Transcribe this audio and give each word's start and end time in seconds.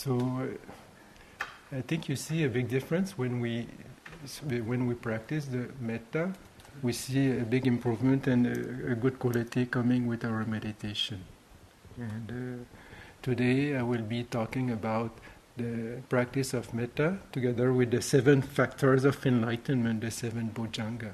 So 0.00 0.16
uh, 0.16 1.46
I 1.76 1.82
think 1.82 2.08
you 2.08 2.16
see 2.16 2.44
a 2.44 2.48
big 2.48 2.68
difference 2.68 3.18
when 3.18 3.38
we 3.38 3.66
when 4.64 4.86
we 4.86 4.94
practice 4.94 5.44
the 5.44 5.68
metta. 5.78 6.32
We 6.80 6.94
see 6.94 7.38
a 7.38 7.44
big 7.44 7.66
improvement 7.66 8.26
and 8.26 8.46
a, 8.46 8.92
a 8.92 8.94
good 8.94 9.18
quality 9.18 9.66
coming 9.66 10.06
with 10.06 10.24
our 10.24 10.46
meditation. 10.46 11.20
And 11.98 12.32
uh, 12.32 12.64
today 13.20 13.76
I 13.76 13.82
will 13.82 14.06
be 14.16 14.24
talking 14.24 14.70
about 14.70 15.18
the 15.58 16.00
practice 16.08 16.54
of 16.54 16.72
metta 16.72 17.18
together 17.30 17.70
with 17.74 17.90
the 17.90 18.00
seven 18.00 18.40
factors 18.40 19.04
of 19.04 19.26
enlightenment, 19.26 20.00
the 20.00 20.10
seven 20.10 20.50
bojjhanga. 20.54 21.12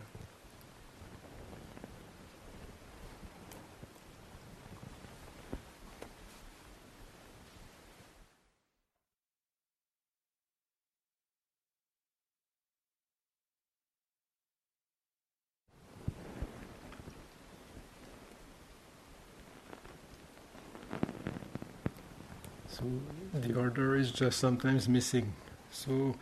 So 22.77 22.85
the 23.33 23.55
order 23.59 23.97
is 23.97 24.06
just 24.17 24.39
sometimes 24.39 24.89
missing. 24.89 25.33
So 25.71 26.15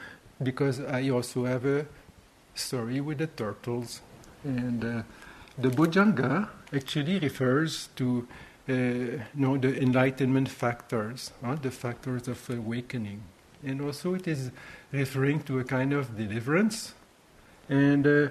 because 0.43 0.81
I 0.81 1.09
also 1.11 1.45
have 1.45 1.65
a 1.65 1.87
story 2.55 3.01
with 3.01 3.19
the 3.19 3.29
turtles, 3.29 4.03
and 4.43 4.85
uh, 4.85 5.03
the 5.57 5.71
Bojjhanga 5.71 6.49
actually 6.73 7.19
refers 7.21 7.89
to 7.97 8.27
uh, 8.69 8.73
know 9.35 9.57
the 9.57 9.81
enlightenment 9.81 10.49
factors, 10.49 11.31
huh? 11.45 11.55
the 11.55 11.71
factors 11.71 12.27
of 12.29 12.51
awakening, 12.51 13.23
and 13.65 13.81
also 13.81 14.15
it 14.15 14.27
is 14.27 14.51
referring 14.93 15.41
to 15.45 15.61
a 15.61 15.65
kind 15.65 15.93
of 15.93 16.17
deliverance, 16.17 16.95
and. 17.69 18.07
Uh, 18.07 18.29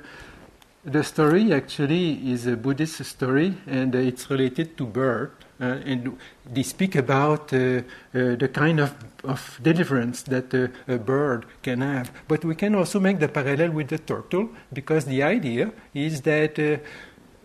the 0.85 1.03
story 1.03 1.53
actually 1.53 2.31
is 2.31 2.45
a 2.45 2.57
Buddhist 2.57 3.03
story, 3.05 3.57
and 3.67 3.95
it's 3.95 4.29
related 4.29 4.77
to 4.77 4.85
birth. 4.85 5.31
Uh, 5.61 5.79
and 5.85 6.17
they 6.51 6.63
speak 6.63 6.95
about 6.95 7.53
uh, 7.53 7.57
uh, 7.57 8.35
the 8.35 8.49
kind 8.51 8.81
of, 8.81 8.93
of 9.23 9.59
deliverance 9.61 10.23
that 10.23 10.53
a 10.53 10.97
bird 10.97 11.45
can 11.61 11.79
have. 11.79 12.11
But 12.27 12.43
we 12.43 12.55
can 12.55 12.75
also 12.75 12.99
make 12.99 13.19
the 13.19 13.29
parallel 13.29 13.71
with 13.71 13.87
the 13.87 13.99
turtle 13.99 14.49
because 14.73 15.05
the 15.05 15.23
idea 15.23 15.71
is 15.93 16.21
that 16.21 16.81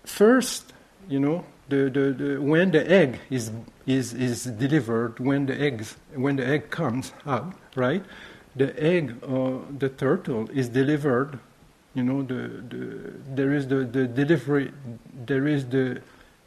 first, 0.05 0.73
you 1.09 1.21
know, 1.21 1.45
the, 1.69 1.91
the, 1.91 2.13
the, 2.13 2.39
when 2.41 2.73
the 2.73 2.91
egg 2.91 3.21
is, 3.31 3.53
is, 3.87 4.15
is 4.15 4.45
delivered, 4.45 5.21
when 5.21 5.47
the, 5.47 5.61
eggs, 5.61 5.97
when 6.15 6.37
the 6.37 6.47
egg 6.47 6.71
comes 6.71 7.13
out, 7.27 7.53
right, 7.77 8.03
the 8.57 8.83
egg 8.83 9.23
or 9.23 9.65
the 9.79 9.91
turtle 9.91 10.49
is 10.51 10.71
delivered 10.71 11.39
you 11.95 12.03
know 12.03 12.23
the, 12.23 12.63
the 12.69 13.13
there 13.35 13.53
is 13.53 13.69
the, 13.69 13.85
the 13.85 14.07
delivery 14.07 14.73
there 15.27 15.47
is 15.49 15.67
the 15.67 16.01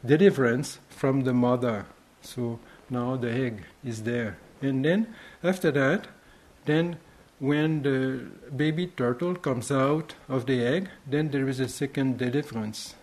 deliverance 0.04 0.78
from 0.88 1.22
the 1.22 1.32
mother. 1.32 1.86
So 2.22 2.58
now 2.90 3.16
the 3.16 3.30
egg 3.30 3.64
is 3.84 4.02
there. 4.02 4.38
And 4.60 4.84
then 4.84 5.14
after 5.42 5.70
that 5.72 6.08
then 6.64 6.98
when 7.38 7.82
the 7.82 8.26
baby 8.56 8.86
turtle 8.86 9.34
comes 9.34 9.70
out 9.70 10.14
of 10.28 10.46
the 10.46 10.64
egg 10.64 10.88
then 11.06 11.30
there 11.30 11.48
is 11.48 11.60
a 11.60 11.68
second 11.68 12.18
deliverance. 12.18 12.94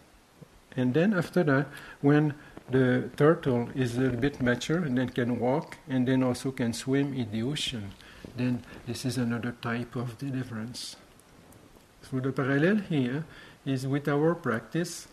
And 0.76 0.94
then 0.94 1.14
after 1.14 1.44
that 1.44 1.68
when 2.02 2.36
the 2.70 3.10
turtle 3.18 3.70
is 3.76 3.98
a 3.98 4.02
little 4.02 4.20
bit 4.20 4.42
mature 4.42 4.78
and 4.78 4.98
then 4.98 5.10
can 5.10 5.40
walk 5.40 5.78
and 5.90 6.08
then 6.08 6.24
also 6.24 6.52
can 6.52 6.72
swim 6.72 7.14
in 7.14 7.32
the 7.32 7.42
ocean 7.42 7.92
then 8.38 8.64
this 8.86 9.06
is 9.06 9.18
another 9.18 9.56
type 9.62 9.96
of 9.96 10.20
deliverance 10.20 10.96
so 12.02 12.20
the 12.20 12.32
parallel 12.32 12.78
here 12.78 13.26
is 13.66 13.86
with 13.86 14.08
our 14.08 14.36
practice. 14.36 15.08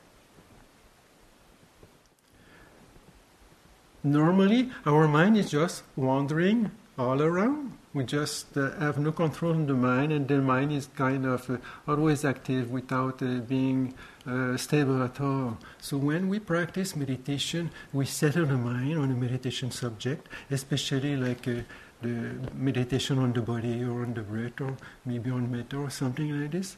Normally, 4.02 4.70
our 4.86 5.08
mind 5.08 5.36
is 5.36 5.50
just 5.50 5.82
wandering 5.96 6.70
all 6.98 7.20
around. 7.20 7.72
We 7.92 8.04
just 8.04 8.56
uh, 8.56 8.72
have 8.78 8.98
no 8.98 9.10
control 9.10 9.52
on 9.52 9.66
the 9.66 9.74
mind, 9.74 10.12
and 10.12 10.28
the 10.28 10.40
mind 10.40 10.70
is 10.70 10.88
kind 10.94 11.24
of 11.24 11.48
uh, 11.48 11.56
always 11.88 12.24
active 12.24 12.70
without 12.70 13.22
uh, 13.22 13.40
being 13.40 13.94
uh, 14.26 14.56
stable 14.56 15.02
at 15.02 15.20
all. 15.20 15.58
So, 15.80 15.96
when 15.96 16.28
we 16.28 16.38
practice 16.38 16.94
meditation, 16.94 17.70
we 17.92 18.04
settle 18.04 18.46
the 18.46 18.58
mind 18.58 18.98
on 18.98 19.10
a 19.10 19.14
meditation 19.14 19.70
subject, 19.70 20.28
especially 20.50 21.16
like 21.16 21.48
uh, 21.48 21.62
the 22.02 22.34
meditation 22.54 23.18
on 23.18 23.32
the 23.32 23.42
body 23.42 23.82
or 23.82 24.02
on 24.02 24.14
the 24.14 24.22
breath 24.22 24.60
or 24.60 24.76
maybe 25.04 25.30
on 25.30 25.50
metta 25.50 25.76
or 25.76 25.90
something 25.90 26.40
like 26.40 26.50
this. 26.50 26.76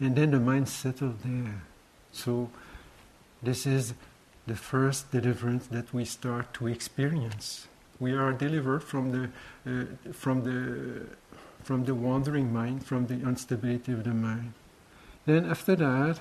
And 0.00 0.16
then 0.16 0.30
the 0.30 0.40
mind 0.40 0.68
settles 0.68 1.16
there. 1.24 1.62
So 2.12 2.50
this 3.42 3.66
is 3.66 3.94
the 4.46 4.56
first 4.56 5.10
deliverance 5.10 5.66
that 5.68 5.92
we 5.92 6.04
start 6.04 6.52
to 6.54 6.66
experience. 6.66 7.66
We 7.98 8.12
are 8.12 8.32
delivered 8.32 8.82
from 8.82 9.12
the 9.12 9.30
uh, 9.66 10.12
from 10.12 10.44
the 10.44 11.06
from 11.62 11.84
the 11.84 11.94
wandering 11.94 12.52
mind, 12.52 12.84
from 12.84 13.06
the 13.06 13.14
instability 13.14 13.92
of 13.92 14.04
the 14.04 14.12
mind. 14.12 14.52
Then 15.24 15.46
after 15.46 15.74
that, 15.76 16.20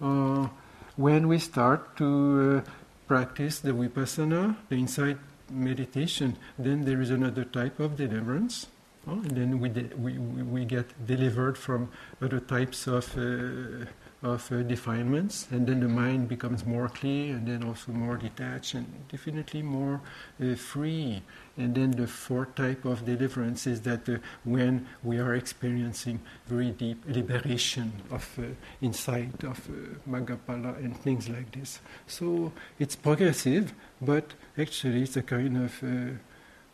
uh, 0.00 0.48
when 0.96 1.28
we 1.28 1.38
start 1.38 1.96
to 1.98 2.64
uh, 2.64 2.70
practice 3.06 3.58
the 3.60 3.72
vipassana, 3.72 4.56
the 4.68 4.76
insight 4.76 5.18
meditation, 5.50 6.36
then 6.58 6.84
there 6.84 7.00
is 7.00 7.10
another 7.10 7.44
type 7.44 7.80
of 7.80 7.96
deliverance. 7.96 8.66
Oh, 9.06 9.12
and 9.12 9.30
then 9.30 9.58
we, 9.58 9.68
de- 9.68 9.96
we, 9.96 10.18
we 10.18 10.64
get 10.64 11.06
delivered 11.06 11.56
from 11.56 11.90
other 12.20 12.40
types 12.40 12.86
of, 12.86 13.16
uh, 13.16 13.86
of 14.22 14.50
uh, 14.50 14.62
defilements, 14.62 15.46
and 15.50 15.66
then 15.66 15.80
the 15.80 15.88
mind 15.88 16.28
becomes 16.28 16.66
more 16.66 16.88
clear, 16.88 17.36
and 17.36 17.46
then 17.46 17.62
also 17.62 17.92
more 17.92 18.16
detached, 18.16 18.74
and 18.74 18.86
definitely 19.08 19.62
more 19.62 20.00
uh, 20.42 20.56
free. 20.56 21.22
And 21.56 21.74
then 21.74 21.92
the 21.92 22.06
fourth 22.06 22.54
type 22.56 22.84
of 22.84 23.04
deliverance 23.04 23.66
is 23.66 23.80
that 23.82 24.08
uh, 24.08 24.18
when 24.44 24.86
we 25.04 25.18
are 25.18 25.34
experiencing 25.34 26.20
very 26.46 26.70
deep 26.70 27.04
liberation 27.06 27.92
of 28.10 28.28
uh, 28.38 28.42
insight, 28.80 29.44
of 29.44 29.68
uh, 29.68 30.10
Maggaphala, 30.10 30.76
and 30.78 30.96
things 30.96 31.28
like 31.28 31.52
this. 31.52 31.78
So 32.08 32.52
it's 32.78 32.96
progressive, 32.96 33.72
but 34.00 34.34
actually 34.56 35.02
it's 35.02 35.16
a 35.16 35.22
kind 35.22 35.56
of 35.56 35.82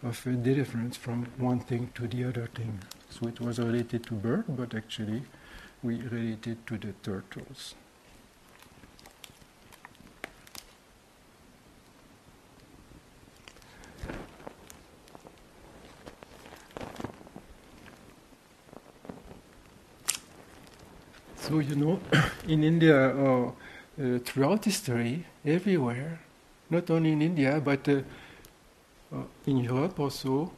of 0.03 0.27
a 0.27 0.33
difference 0.33 0.99
from 0.99 1.27
one 1.39 1.61
thing 1.61 1.91
to 1.95 2.07
the 2.07 2.25
other 2.25 2.47
thing. 2.55 2.79
So 3.09 3.27
it 3.27 3.41
was 3.41 3.59
related 3.59 4.05
to 4.07 4.15
birth, 4.15 4.45
but 4.49 4.75
actually 4.75 5.23
we 5.85 6.01
related 6.01 6.67
to 6.67 6.79
the 6.79 6.93
turtles. 7.03 7.75
So 21.37 21.59
you 21.59 21.77
know, 21.77 22.01
in 22.49 22.65
India 22.65 23.11
or 23.11 23.53
uh, 24.01 24.19
throughout 24.25 24.65
history, 24.65 25.27
everywhere, 25.45 26.21
not 26.71 26.89
only 26.89 27.13
in 27.13 27.21
India, 27.21 27.61
but 27.63 27.87
uh, 27.87 28.01
uh, 29.13 29.19
in 29.47 29.59
Europe 29.59 30.01
also, 30.01 30.51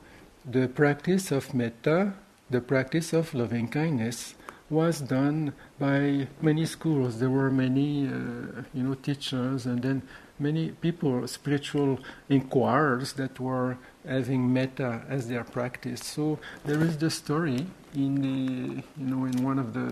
the 0.48 0.68
practice 0.68 1.32
of 1.32 1.52
metta, 1.52 2.14
the 2.48 2.60
practice 2.60 3.12
of 3.12 3.34
loving 3.34 3.66
kindness, 3.66 4.35
was 4.68 5.00
done 5.00 5.52
by 5.78 6.26
many 6.40 6.66
schools. 6.66 7.20
There 7.20 7.30
were 7.30 7.50
many, 7.50 8.08
uh, 8.08 8.62
you 8.74 8.82
know, 8.82 8.94
teachers, 8.94 9.66
and 9.66 9.82
then 9.82 10.02
many 10.38 10.70
people, 10.70 11.26
spiritual 11.28 12.00
inquirers, 12.28 13.12
that 13.14 13.38
were 13.38 13.78
having 14.06 14.52
metta 14.52 15.02
as 15.08 15.28
their 15.28 15.44
practice. 15.44 16.04
So 16.04 16.38
there 16.64 16.82
is 16.82 16.98
the 16.98 17.10
story 17.10 17.66
in 17.94 18.22
the, 18.22 18.82
you 18.98 19.06
know, 19.06 19.24
in 19.24 19.42
one 19.44 19.58
of 19.58 19.72
the 19.72 19.86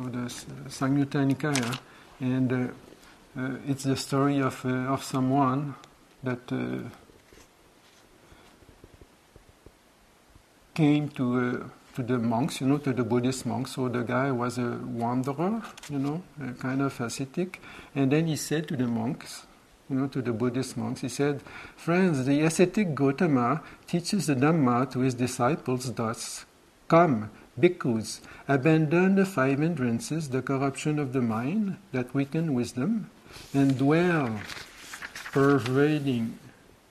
of 0.00 0.12
the 0.12 0.30
Samyutta 0.68 1.30
Nikaya, 1.30 1.78
and 2.20 2.52
uh, 2.52 3.38
uh, 3.38 3.56
it's 3.66 3.84
the 3.84 3.96
story 3.96 4.40
of 4.40 4.64
uh, 4.64 4.92
of 4.94 5.04
someone 5.04 5.74
that 6.22 6.50
uh, 6.50 6.88
came 10.74 11.08
to 11.10 11.24
uh, 11.38 11.85
to 11.96 12.02
the 12.02 12.18
monks, 12.18 12.60
you 12.60 12.66
know, 12.66 12.76
to 12.76 12.92
the 12.92 13.02
Buddhist 13.02 13.46
monks. 13.46 13.72
So 13.74 13.88
the 13.88 14.02
guy 14.02 14.30
was 14.30 14.58
a 14.58 14.78
wanderer, 14.84 15.62
you 15.90 15.98
know, 15.98 16.22
kind 16.58 16.82
of 16.82 17.00
ascetic. 17.00 17.60
And 17.94 18.12
then 18.12 18.26
he 18.26 18.36
said 18.36 18.68
to 18.68 18.76
the 18.76 18.86
monks, 18.86 19.46
you 19.88 19.96
know, 19.96 20.06
to 20.08 20.20
the 20.20 20.32
Buddhist 20.32 20.76
monks, 20.76 21.00
he 21.00 21.08
said, 21.08 21.40
Friends, 21.74 22.26
the 22.26 22.42
ascetic 22.42 22.94
Gotama 22.94 23.62
teaches 23.86 24.26
the 24.26 24.34
Dhamma 24.34 24.90
to 24.92 25.00
his 25.00 25.14
disciples 25.14 25.90
thus 25.94 26.44
Come, 26.88 27.30
bhikkhus, 27.58 28.20
abandon 28.46 29.14
the 29.14 29.24
five 29.24 29.58
hindrances, 29.58 30.28
the 30.28 30.42
corruption 30.42 30.98
of 30.98 31.14
the 31.14 31.22
mind 31.22 31.78
that 31.92 32.12
weaken 32.12 32.52
wisdom, 32.52 33.10
and 33.54 33.78
dwell, 33.78 34.38
pervading 35.32 36.38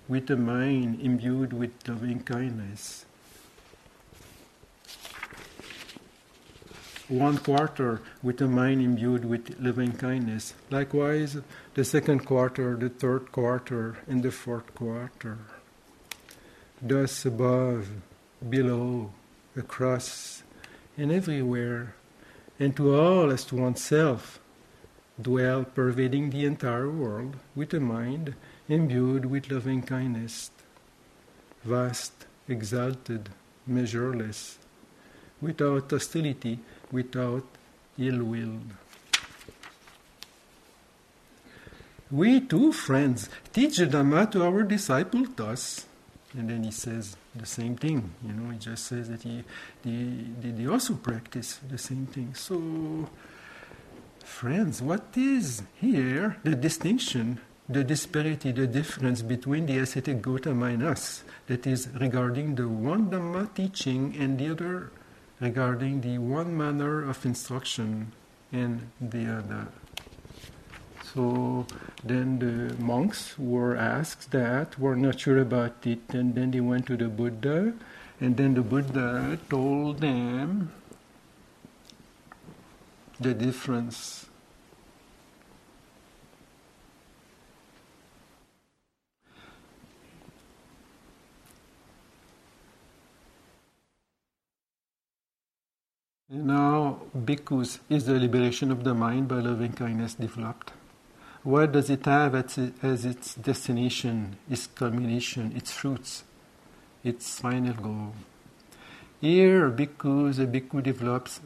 with 0.07 0.31
a 0.31 0.35
mind 0.35 0.99
imbued 0.99 1.53
with 1.53 1.87
loving 1.87 2.21
kindness 2.21 3.04
one 7.07 7.37
quarter 7.37 8.01
with 8.23 8.41
a 8.41 8.47
mind 8.47 8.81
imbued 8.81 9.25
with 9.25 9.59
loving 9.59 9.91
kindness. 9.91 10.53
Likewise, 10.71 11.37
the 11.75 11.83
second 11.83 12.25
quarter, 12.25 12.75
the 12.75 12.89
third 12.89 13.31
quarter, 13.31 13.97
and 14.07 14.23
the 14.23 14.31
fourth 14.31 14.73
quarter. 14.73 15.37
Thus, 16.81 17.25
above, 17.25 17.89
below, 18.47 19.11
across, 19.55 20.43
and 20.97 21.11
everywhere, 21.11 21.95
and 22.59 22.75
to 22.75 22.95
all 22.95 23.31
as 23.31 23.45
to 23.45 23.55
oneself, 23.55 24.39
dwell 25.21 25.63
pervading 25.63 26.29
the 26.29 26.45
entire 26.45 26.89
world 26.89 27.35
with 27.55 27.73
a 27.73 27.79
mind 27.79 28.35
imbued 28.67 29.25
with 29.25 29.51
loving 29.51 29.81
kindness, 29.81 30.51
vast, 31.63 32.25
exalted, 32.47 33.29
measureless, 33.67 34.57
without 35.41 35.89
hostility, 35.89 36.59
without 36.91 37.43
ill 37.97 38.23
will. 38.23 38.59
We 42.11 42.39
too, 42.39 42.71
friends, 42.71 43.29
teach 43.51 43.77
the 43.77 43.87
Dhamma 43.87 44.31
to 44.31 44.43
our 44.43 44.63
disciple 44.63 45.25
thus. 45.35 45.85
And 46.37 46.49
then 46.49 46.63
he 46.63 46.71
says 46.71 47.15
the 47.33 47.45
same 47.45 47.77
thing, 47.77 48.11
you 48.25 48.33
know, 48.33 48.51
he 48.51 48.57
just 48.57 48.85
says 48.85 49.09
that 49.09 49.23
he, 49.23 49.43
they, 49.83 50.51
they 50.51 50.67
also 50.67 50.93
practice 50.95 51.59
the 51.69 51.77
same 51.77 52.07
thing. 52.07 52.35
So, 52.35 53.09
friends, 54.23 54.81
what 54.81 55.05
is 55.15 55.63
here 55.75 56.37
the 56.43 56.55
distinction, 56.55 57.39
the 57.69 57.83
disparity, 57.85 58.51
the 58.51 58.67
difference 58.67 59.21
between 59.21 59.65
the 59.65 59.77
ascetic 59.79 60.21
Gautama 60.21 60.65
and 60.65 60.83
us? 60.83 61.23
That 61.47 61.65
is 61.65 61.87
regarding 61.99 62.55
the 62.55 62.67
one 62.67 63.09
Dhamma 63.09 63.53
teaching 63.53 64.15
and 64.19 64.37
the 64.37 64.51
other 64.51 64.91
regarding 65.45 66.01
the 66.01 66.17
one 66.17 66.57
manner 66.57 67.07
of 67.07 67.23
instruction 67.25 68.11
and 68.51 68.89
the 68.99 69.25
other. 69.39 69.67
So 71.13 71.67
then 72.03 72.39
the 72.39 72.75
monks 72.81 73.37
were 73.37 73.75
asked 73.77 74.31
that, 74.31 74.79
were 74.79 74.95
not 74.95 75.19
sure 75.19 75.39
about 75.39 75.85
it, 75.85 76.01
and 76.09 76.33
then 76.35 76.51
they 76.51 76.61
went 76.71 76.87
to 76.87 76.97
the 76.97 77.07
Buddha, 77.07 77.73
and 78.19 78.35
then 78.37 78.55
the 78.55 78.61
Buddha 78.61 79.37
told 79.49 80.01
them 80.01 80.71
the 83.19 83.33
difference. 83.33 84.25
Now, 96.27 97.01
bhikkhus 97.15 97.81
is 97.87 98.07
the 98.07 98.19
liberation 98.19 98.71
of 98.71 98.83
the 98.83 98.95
mind 98.95 99.27
by 99.27 99.41
loving 99.41 99.73
kindness 99.73 100.15
developed. 100.15 100.71
What 101.43 101.73
does 101.73 101.91
it 101.91 102.05
have 102.05 102.33
as, 102.33 102.71
as 102.81 103.05
its 103.05 103.35
destination, 103.35 104.37
its 104.49 104.65
culmination, 104.65 105.53
its 105.55 105.71
fruits, 105.71 106.23
its 107.03 107.39
final 107.39 107.75
goal? 107.75 108.13
Here, 109.21 109.69
bhikkhus, 109.69 110.39
a 110.39 110.47
bhikkhu 110.47 110.81
develops 110.81 111.41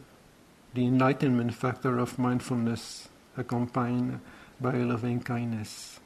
the 0.74 0.88
enlightenment 0.88 1.56
factor 1.56 2.00
of 2.00 2.18
mindfulness 2.18 3.10
accompanied 3.36 4.22
by 4.62 4.78
loving 4.78 5.20
kindness. 5.20 6.00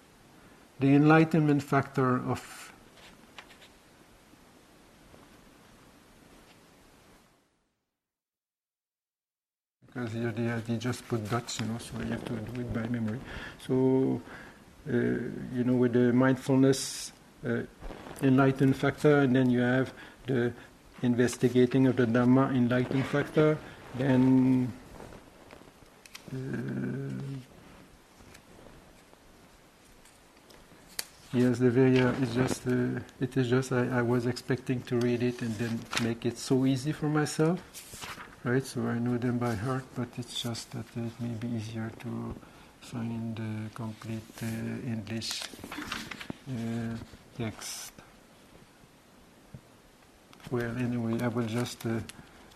The 0.80 0.96
enlightenment 0.96 1.62
factor 1.62 2.16
of 2.18 2.63
because 9.94 10.14
here 10.14 10.32
they, 10.32 10.62
they 10.68 10.78
just 10.78 11.08
put 11.08 11.30
dots, 11.30 11.60
you 11.60 11.68
know, 11.68 11.78
so 11.78 11.92
you 12.00 12.12
have 12.12 12.26
to 12.26 12.34
do 12.34 12.62
it 12.62 12.74
by 12.74 12.88
memory. 12.88 13.20
So, 13.68 14.22
uh, 14.90 14.92
you 14.92 15.64
know, 15.64 15.74
with 15.74 15.94
the 15.94 16.12
mindfulness 16.12 17.12
uh, 17.48 17.62
enlightened 18.22 18.76
factor, 18.76 19.20
and 19.20 19.36
then 19.36 19.50
you 19.50 19.60
have 19.60 19.94
the 20.26 20.52
investigating 21.04 21.88
of 21.88 21.96
the 21.98 22.06
Dhamma 22.06 22.56
enlightened 22.56 23.06
factor, 23.06 23.58
then 23.96 24.74
uh, 26.34 26.38
yes, 31.34 31.60
the 31.60 31.70
very 31.70 32.00
uh, 32.00 32.14
it's 32.20 32.34
just 32.34 32.68
uh, 32.68 33.00
it 33.20 33.38
is 33.38 33.50
just 33.50 33.72
I, 33.72 34.00
I 34.00 34.02
was 34.02 34.26
expecting 34.26 34.82
to 34.84 34.98
read 34.98 35.22
it 35.22 35.42
and 35.42 35.56
then 35.58 35.80
make 36.02 36.26
it 36.26 36.40
so 36.40 36.66
easy 36.66 36.92
for 36.92 37.10
myself 37.10 37.60
right? 38.44 38.66
So 38.66 38.82
I 38.88 39.00
know 39.00 39.18
them 39.18 39.38
by 39.38 39.56
heart, 39.56 39.86
but 39.96 40.08
it's 40.18 40.42
just 40.42 40.72
that 40.72 40.86
it 40.96 41.12
may 41.20 41.34
be 41.40 41.48
easier 41.56 41.92
to 42.00 42.36
find 42.82 43.36
the 43.36 43.70
complete 43.74 44.22
uh, 44.42 44.46
English 44.86 45.44
uh, 46.50 46.98
text. 47.38 47.94
Well, 50.52 50.76
anyway, 50.78 51.22
I 51.22 51.30
will 51.30 51.46
just 51.46 51.86
uh, 51.86 52.00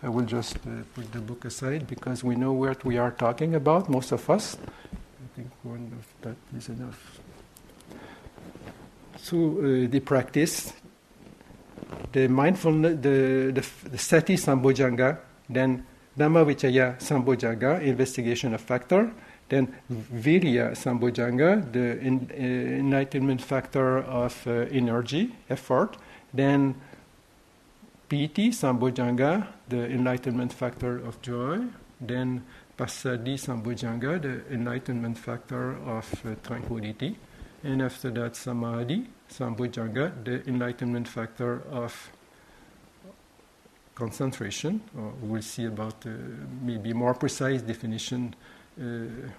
I 0.02 0.08
will 0.08 0.26
just 0.26 0.56
uh, 0.56 0.84
put 0.94 1.10
the 1.10 1.20
book 1.20 1.44
aside 1.46 1.86
because 1.86 2.22
we 2.22 2.36
know 2.36 2.52
what 2.52 2.84
we 2.84 2.98
are 2.98 3.10
talking 3.10 3.54
about. 3.54 3.88
Most 3.88 4.12
of 4.12 4.28
us, 4.30 4.56
I 4.56 5.34
think 5.34 5.50
one 5.62 5.90
of 5.98 6.06
that 6.22 6.36
is 6.56 6.68
enough. 6.68 7.20
So 9.16 9.58
uh, 9.58 9.88
the 9.88 10.00
practice, 10.00 10.72
the 12.12 12.28
mindfulness, 12.28 12.98
the 13.00 13.52
the, 13.54 13.88
the 13.90 13.98
sati 13.98 14.34
sambojjhanga 14.36 15.18
then 15.48 15.86
dhamma 16.18 16.44
Dhammavichaya 16.44 16.98
Sambojjhanga, 16.98 17.82
investigation 17.82 18.54
of 18.54 18.60
factor. 18.60 19.12
Then 19.48 19.74
Virya 19.90 20.72
Sambojjhanga, 20.72 21.72
the 21.72 21.92
uh, 21.92 22.78
enlightenment 22.78 23.40
factor 23.40 23.98
of 23.98 24.46
uh, 24.46 24.66
energy, 24.70 25.34
effort. 25.48 25.96
Then 26.34 26.74
Piti 28.08 28.50
Sambojjhanga, 28.50 29.46
the 29.68 29.86
enlightenment 29.86 30.52
factor 30.52 30.98
of 30.98 31.22
joy. 31.22 31.60
Then 32.00 32.44
Passaddhi 32.76 33.34
Sambojjhanga, 33.34 34.20
the 34.20 34.54
enlightenment 34.54 35.16
factor 35.16 35.76
of 35.86 36.12
uh, 36.26 36.34
tranquility. 36.46 37.16
And 37.64 37.82
after 37.82 38.10
that, 38.10 38.36
Samadhi 38.36 39.06
Sambojjhanga, 39.30 40.24
the 40.24 40.46
enlightenment 40.48 41.08
factor 41.08 41.62
of 41.70 42.10
concentration. 43.98 44.80
Uh, 44.96 45.10
we'll 45.22 45.42
see 45.42 45.66
about 45.66 46.06
uh, 46.06 46.10
maybe 46.62 46.92
more 46.92 47.14
precise 47.14 47.62
definition 47.62 48.34
uh, 48.80 48.84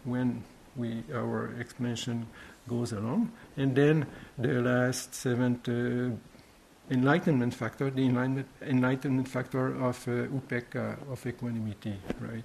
when 0.04 0.44
we 0.76 1.04
our 1.14 1.54
explanation 1.60 2.28
goes 2.68 2.92
along. 2.92 3.32
And 3.58 3.76
then 3.76 4.06
the 4.38 4.62
last 4.62 5.16
seventh 5.16 5.68
enlightenment 6.90 7.54
factor, 7.54 7.90
the 7.90 8.06
enlightenment 8.06 8.48
enlightenment 8.62 9.28
factor 9.28 9.68
of 9.82 10.08
uh, 10.08 10.28
upekkha, 10.40 10.98
of 11.12 11.26
equanimity, 11.26 11.96
right? 12.20 12.44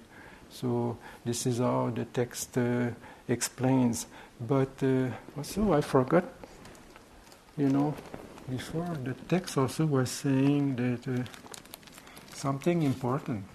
So 0.49 0.97
this 1.25 1.45
is 1.45 1.57
how 1.57 1.91
the 1.93 2.05
text 2.05 2.57
uh, 2.57 2.89
explains. 3.27 4.07
But 4.39 4.83
uh, 4.83 5.09
also, 5.35 5.73
I 5.73 5.81
forgot, 5.81 6.23
you 7.57 7.69
know, 7.69 7.93
before 8.49 8.97
the 9.03 9.13
text 9.27 9.57
also 9.57 9.85
was 9.85 10.11
saying 10.11 10.75
that 10.75 11.27
something 12.35 12.83
important. 12.83 13.45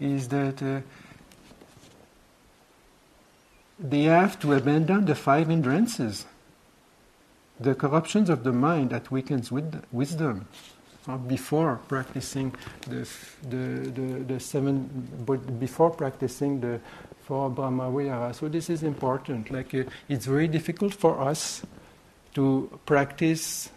Is 0.00 0.28
that 0.28 0.62
uh, 0.62 0.80
they 3.80 4.02
have 4.02 4.38
to 4.40 4.52
abandon 4.52 5.06
the 5.06 5.14
five 5.14 5.48
hindrances, 5.48 6.26
the 7.58 7.74
corruptions 7.74 8.30
of 8.30 8.44
the 8.44 8.52
mind 8.52 8.90
that 8.90 9.10
weakens 9.10 9.50
with 9.50 9.82
wisdom, 9.90 10.46
before 11.26 11.80
practicing 11.88 12.54
the, 12.86 13.08
the, 13.48 13.90
the, 13.90 14.24
the 14.34 14.40
seven, 14.40 14.84
before 15.58 15.90
practicing 15.90 16.60
the 16.60 16.80
four 17.22 17.50
Brahma 17.50 18.34
So 18.34 18.48
this 18.48 18.70
is 18.70 18.82
important. 18.82 19.50
Like 19.50 19.74
uh, 19.74 19.84
it's 20.08 20.26
very 20.26 20.48
difficult 20.48 20.94
for 20.94 21.20
us 21.20 21.62
to 22.38 22.70
practice 22.86 23.68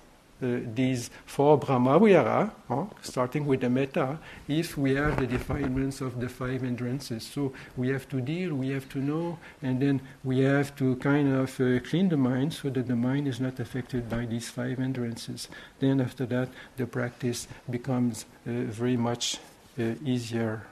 uh, 0.43 0.59
these 0.75 1.09
four 1.25 1.59
Brahmavihara, 1.59 2.51
huh, 2.67 2.85
starting 3.01 3.47
with 3.47 3.61
the 3.61 3.69
metta, 3.69 4.19
if 4.47 4.77
we 4.77 4.93
have 4.93 5.19
the 5.19 5.25
defilements 5.25 5.99
of 5.99 6.19
the 6.19 6.29
five 6.29 6.61
hindrances. 6.61 7.23
So 7.23 7.53
we 7.75 7.89
have 7.89 8.07
to 8.09 8.21
deal, 8.21 8.53
we 8.53 8.69
have 8.69 8.87
to 8.89 8.99
know, 8.99 9.39
and 9.63 9.81
then 9.81 9.99
we 10.23 10.41
have 10.41 10.75
to 10.75 10.95
kind 10.97 11.33
of 11.33 11.59
uh, 11.59 11.79
clean 11.79 12.09
the 12.09 12.17
mind 12.17 12.53
so 12.53 12.69
that 12.69 12.87
the 12.87 12.95
mind 12.95 13.27
is 13.27 13.39
not 13.39 13.59
affected 13.59 14.07
by 14.07 14.27
these 14.27 14.51
five 14.51 14.77
hindrances. 14.77 15.47
Then 15.79 15.99
after 15.99 16.27
that, 16.27 16.49
the 16.77 16.85
practice 16.85 17.47
becomes 17.67 18.25
uh, 18.45 18.51
very 18.69 18.97
much 18.97 19.39
uh, 19.79 19.95
easier. 20.05 20.67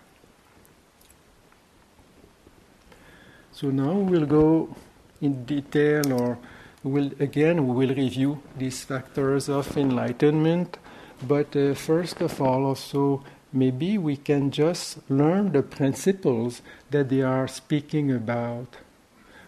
So 3.52 3.72
now 3.72 3.94
we'll 3.94 4.28
go 4.28 4.76
in 5.22 5.44
detail 5.46 6.14
or 6.14 6.38
We'll, 6.84 7.12
again, 7.20 7.68
we 7.68 7.86
will 7.86 7.96
review 7.96 8.42
these 8.58 8.84
factors 8.84 9.50
of 9.50 9.76
enlightenment 9.78 10.78
but 11.22 11.56
uh, 11.56 11.74
first 11.74 12.22
of 12.22 12.42
all, 12.42 12.66
also 12.66 13.24
maybe 13.52 13.98
we 13.98 14.16
can 14.16 14.52
just 14.52 15.00
learn 15.10 15.52
the 15.52 15.64
principles 15.64 16.62
that 16.92 17.10
they 17.10 17.22
are 17.22 17.48
speaking 17.48 18.12
about. 18.12 18.78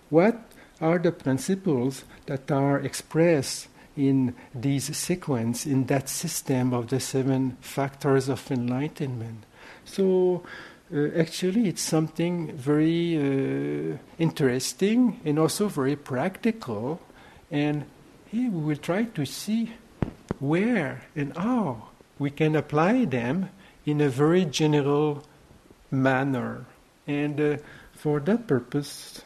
What 0.10 0.42
are 0.82 1.00
the 1.00 1.12
principles 1.12 2.04
that 2.26 2.52
are 2.52 2.80
expressed 2.80 3.68
in 3.96 4.36
this 4.54 4.86
sequence, 4.98 5.66
in 5.66 5.86
that 5.86 6.10
system 6.10 6.74
of 6.74 6.88
the 6.88 7.00
seven 7.00 7.58
factors 7.62 8.28
of 8.28 8.52
enlightenment? 8.52 9.46
So, 9.86 10.44
uh, 10.94 11.08
actually, 11.18 11.70
it's 11.70 11.82
something 11.82 12.52
very 12.58 13.16
uh, 13.16 13.98
interesting 14.20 15.22
and 15.24 15.40
also 15.40 15.70
very 15.70 15.96
practical. 15.96 17.00
And 17.52 17.86
here 18.28 18.50
we 18.50 18.62
will 18.62 18.78
try 18.78 19.04
to 19.04 19.26
see 19.26 19.74
where 20.40 21.04
and 21.16 21.36
how 21.38 21.90
we 22.18 22.32
can 22.32 22.56
apply 22.56 23.06
them 23.06 23.50
in 23.86 24.00
a 24.02 24.10
very 24.10 24.46
general 24.46 25.24
manner. 25.92 26.66
And 27.06 27.40
uh, 27.40 27.58
for 27.92 28.20
that 28.22 28.48
purpose, 28.48 29.22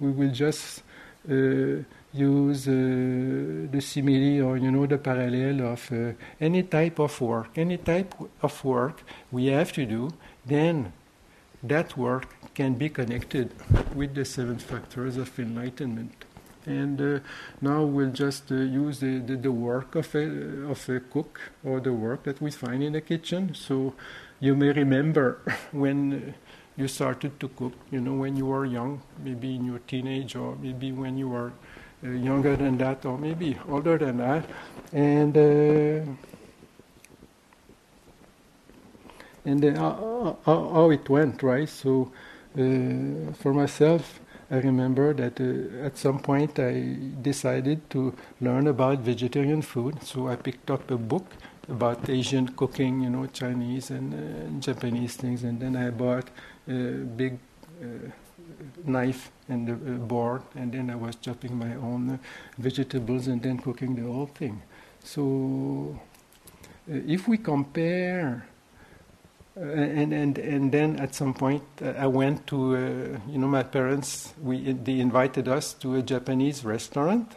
we 0.00 0.10
will 0.10 0.32
just 0.32 0.82
uh, 1.30 1.84
use 2.12 2.66
uh, 2.66 3.68
the 3.70 3.80
simile 3.80 4.46
or 4.46 4.56
you 4.56 4.70
know 4.70 4.86
the 4.86 4.98
parallel 4.98 5.72
of 5.72 5.92
uh, 5.92 6.12
any 6.40 6.62
type 6.62 6.98
of 6.98 7.20
work, 7.20 7.56
any 7.56 7.76
type 7.76 8.14
of 8.42 8.64
work 8.64 9.02
we 9.30 9.46
have 9.46 9.72
to 9.72 9.84
do, 9.84 10.10
then 10.46 10.92
that 11.62 11.96
work 11.96 12.34
can 12.54 12.74
be 12.74 12.88
connected 12.88 13.52
with 13.94 14.14
the 14.14 14.24
seven 14.24 14.58
factors 14.58 15.16
of 15.16 15.38
enlightenment. 15.38 16.24
And 16.68 17.00
uh, 17.00 17.20
now 17.60 17.82
we'll 17.82 18.10
just 18.10 18.52
uh, 18.52 18.56
use 18.56 19.00
the, 19.00 19.18
the, 19.18 19.36
the, 19.36 19.52
work 19.52 19.94
of 19.94 20.14
a, 20.14 20.70
of 20.70 20.88
a 20.88 21.00
cook 21.00 21.40
or 21.64 21.80
the 21.80 21.92
work 21.92 22.24
that 22.24 22.40
we 22.40 22.50
find 22.50 22.82
in 22.82 22.92
the 22.92 23.00
kitchen. 23.00 23.54
So 23.54 23.94
you 24.38 24.54
may 24.54 24.72
remember 24.72 25.40
when 25.72 26.34
you 26.76 26.88
started 26.88 27.40
to 27.40 27.48
cook, 27.48 27.72
you 27.90 28.00
know, 28.00 28.14
when 28.14 28.36
you 28.36 28.46
were 28.46 28.64
young, 28.64 29.02
maybe 29.24 29.56
in 29.56 29.64
your 29.64 29.80
teenage 29.80 30.36
or 30.36 30.56
maybe 30.56 30.92
when 30.92 31.16
you 31.16 31.28
were 31.28 31.52
uh, 32.04 32.10
younger 32.10 32.54
than 32.54 32.78
that 32.78 33.04
or 33.04 33.18
maybe 33.18 33.58
older 33.68 33.98
than 33.98 34.18
that. 34.18 34.44
And 34.92 35.36
uh, 35.36 36.12
and 39.44 39.62
then 39.62 39.76
how, 39.76 40.36
how, 40.44 40.90
it 40.90 41.08
went, 41.08 41.42
right? 41.42 41.68
So 41.68 42.12
uh, 42.54 43.32
for 43.32 43.54
myself, 43.54 44.20
I 44.50 44.56
remember 44.56 45.12
that 45.12 45.40
uh, 45.40 45.84
at 45.84 45.98
some 45.98 46.20
point 46.20 46.58
I 46.58 46.96
decided 47.20 47.90
to 47.90 48.14
learn 48.40 48.66
about 48.66 49.00
vegetarian 49.00 49.60
food, 49.60 50.02
so 50.02 50.28
I 50.28 50.36
picked 50.36 50.70
up 50.70 50.90
a 50.90 50.96
book 50.96 51.26
about 51.68 52.08
Asian 52.08 52.48
cooking, 52.48 53.02
you 53.02 53.10
know, 53.10 53.26
Chinese 53.26 53.90
and 53.90 54.14
uh, 54.14 54.60
Japanese 54.60 55.16
things, 55.16 55.44
and 55.44 55.60
then 55.60 55.76
I 55.76 55.90
bought 55.90 56.28
a 56.66 56.72
big 56.72 57.38
uh, 57.82 58.08
knife 58.84 59.30
and 59.50 59.68
a, 59.68 59.74
board, 59.74 60.42
and 60.54 60.72
then 60.72 60.88
I 60.88 60.94
was 60.94 61.16
chopping 61.16 61.54
my 61.58 61.74
own 61.74 62.10
uh, 62.10 62.18
vegetables 62.56 63.26
and 63.26 63.42
then 63.42 63.58
cooking 63.58 63.94
the 63.94 64.10
whole 64.10 64.26
thing. 64.26 64.62
So 65.04 66.00
uh, 66.90 66.94
if 67.06 67.28
we 67.28 67.36
compare 67.36 68.46
Uh, 69.58 69.64
and 69.64 70.12
and 70.12 70.38
and 70.38 70.70
then 70.70 70.96
at 71.00 71.14
some 71.14 71.34
point 71.34 71.64
uh, 71.82 71.88
I 71.98 72.06
went 72.06 72.46
to 72.46 72.76
uh, 72.76 72.78
you 73.28 73.38
know 73.38 73.48
my 73.48 73.64
parents 73.64 74.32
we 74.40 74.72
they 74.72 75.00
invited 75.00 75.48
us 75.48 75.72
to 75.74 75.96
a 75.96 76.02
Japanese 76.02 76.64
restaurant, 76.64 77.34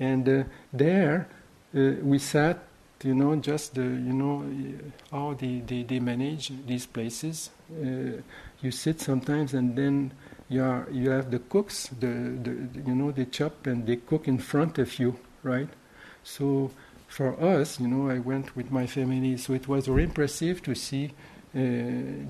and 0.00 0.26
uh, 0.26 0.44
there 0.72 1.28
uh, 1.76 1.96
we 2.02 2.18
sat 2.18 2.64
you 3.04 3.14
know 3.14 3.36
just 3.36 3.74
the, 3.74 3.82
you 3.82 4.14
know 4.14 4.46
how 5.10 5.34
they, 5.34 5.60
they, 5.66 5.82
they 5.82 5.98
manage 5.98 6.52
these 6.66 6.86
places. 6.86 7.50
you 7.68 8.70
sit 8.70 9.00
sometimes 9.00 9.52
and 9.54 9.76
then 9.76 10.12
you 10.48 10.62
are 10.62 10.86
you 10.90 11.10
have 11.10 11.30
the 11.30 11.40
cooks 11.40 11.90
the, 12.00 12.06
the 12.42 12.52
you 12.86 12.94
know 12.94 13.10
they 13.10 13.24
chop 13.26 13.66
and 13.66 13.86
they 13.86 13.96
cook 13.96 14.28
in 14.28 14.38
front 14.38 14.78
of 14.78 14.98
you 15.00 15.18
right 15.42 15.68
so 16.22 16.70
for 17.12 17.38
us, 17.38 17.78
you 17.78 17.86
know, 17.88 18.08
I 18.08 18.20
went 18.20 18.56
with 18.56 18.70
my 18.70 18.86
family, 18.86 19.36
so 19.36 19.52
it 19.52 19.68
was 19.68 19.86
very 19.86 20.04
impressive 20.04 20.62
to 20.62 20.74
see 20.74 21.12
uh, 21.54 21.60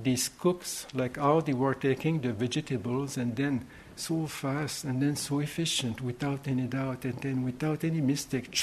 these 0.02 0.28
cooks, 0.40 0.88
like 0.92 1.18
how 1.18 1.40
they 1.40 1.52
were 1.52 1.74
taking 1.74 2.20
the 2.20 2.32
vegetables 2.32 3.16
and 3.16 3.36
then 3.36 3.64
so 3.94 4.26
fast 4.26 4.82
and 4.82 5.00
then 5.00 5.14
so 5.14 5.38
efficient 5.38 6.00
without 6.00 6.48
any 6.48 6.62
doubt 6.62 7.04
and 7.04 7.14
then 7.22 7.44
without 7.44 7.84
any 7.84 8.00
mistake. 8.00 8.60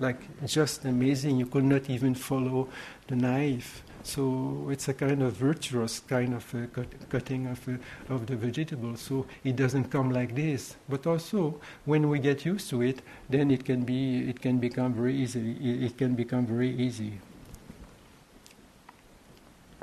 Like 0.00 0.44
just 0.44 0.84
amazing, 0.84 1.38
you 1.38 1.46
could 1.46 1.62
not 1.62 1.88
even 1.88 2.16
follow 2.16 2.68
the 3.06 3.14
knife. 3.14 3.84
So 4.08 4.68
it's 4.70 4.88
a 4.88 4.94
kind 4.94 5.22
of 5.22 5.34
virtuous 5.34 6.00
kind 6.00 6.32
of 6.32 6.54
uh, 6.54 6.66
cut, 6.72 6.86
cutting 7.10 7.46
of, 7.46 7.68
uh, 7.68 8.14
of 8.14 8.26
the 8.26 8.36
vegetable. 8.36 8.96
So 8.96 9.26
it 9.44 9.54
doesn't 9.54 9.90
come 9.90 10.10
like 10.10 10.34
this. 10.34 10.76
But 10.88 11.06
also, 11.06 11.60
when 11.84 12.08
we 12.08 12.18
get 12.18 12.46
used 12.46 12.70
to 12.70 12.80
it, 12.80 13.02
then 13.28 13.50
it 13.50 13.66
can 13.66 13.84
be 13.84 14.30
it 14.30 14.40
can 14.40 14.56
become 14.60 14.94
very 14.94 15.14
easy. 15.14 15.52
It, 15.60 15.98
can 15.98 16.14
become 16.14 16.46
very 16.46 16.70
easy. 16.70 17.20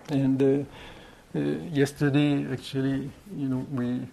And 0.09 0.41
uh, 0.41 1.37
uh 1.37 1.39
yesterday, 1.71 2.51
actually, 2.51 3.11
you 3.37 3.47
know, 3.47 3.67
we. 3.71 4.07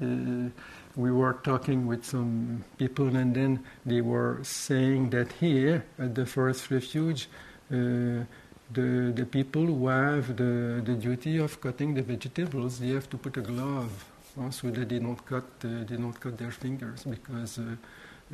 Uh, 0.00 0.50
we 0.96 1.12
were 1.12 1.34
talking 1.44 1.86
with 1.86 2.04
some 2.04 2.64
people, 2.76 3.14
and 3.14 3.34
then 3.34 3.64
they 3.86 4.00
were 4.00 4.40
saying 4.42 5.10
that 5.10 5.30
here 5.32 5.84
at 5.96 6.16
the 6.16 6.26
Forest 6.26 6.72
Refuge, 6.72 7.28
uh, 7.72 8.24
the, 8.70 9.12
the 9.14 9.24
people 9.24 9.66
who 9.66 9.88
have 9.88 10.36
the, 10.36 10.82
the 10.84 10.94
duty 10.94 11.38
of 11.38 11.60
cutting 11.60 11.94
the 11.94 12.02
vegetables, 12.02 12.78
they 12.78 12.88
have 12.88 13.08
to 13.10 13.16
put 13.16 13.36
a 13.36 13.40
glove 13.40 14.04
uh, 14.38 14.50
so 14.50 14.70
that 14.70 14.88
they 14.88 14.98
don't 14.98 15.24
cut 15.24 15.44
uh, 15.64 15.84
they 15.88 15.96
don't 15.96 16.18
cut 16.20 16.36
their 16.38 16.50
fingers 16.50 17.04
because 17.04 17.58
uh, 17.58 17.62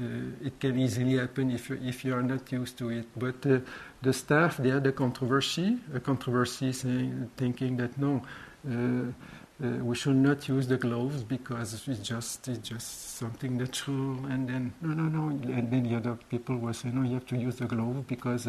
uh 0.01 0.47
it 0.47 0.59
can 0.59 0.79
easily 0.79 1.17
happen 1.17 1.51
if 1.51 1.71
you, 1.71 1.79
if 1.83 2.05
you 2.05 2.13
are 2.13 2.23
not 2.23 2.51
used 2.53 2.77
to 2.77 2.91
it. 2.91 3.07
But 3.17 3.47
uh, 3.47 3.61
the 4.03 4.13
staff 4.13 4.57
they 4.59 4.71
had 4.71 4.87
a 4.87 4.93
controversy, 4.93 5.79
a 5.95 6.01
controversy 6.01 6.73
saying 6.73 7.31
thinking 7.37 7.77
that 7.77 7.97
no. 7.99 8.23
We 9.61 9.95
should 9.95 10.17
not 10.17 10.49
use 10.49 10.67
the 10.67 10.77
gloves 10.77 11.23
because 11.23 11.89
it's 11.89 12.01
just 12.01 12.49
it's 12.49 12.69
just 12.69 13.17
something 13.17 13.57
natural. 13.57 14.27
And 14.27 14.49
then 14.49 14.73
no, 14.83 14.93
no, 14.93 15.05
no. 15.05 15.29
And 15.29 15.71
then 15.71 15.85
the 15.85 15.97
other 15.97 16.19
people 16.29 16.57
were 16.59 16.73
saying, 16.73 16.95
no, 16.97 17.03
you 17.03 17.15
have 17.15 17.27
to 17.27 17.37
use 17.37 17.57
the 17.57 17.67
glove 17.67 18.07
because 18.09 18.49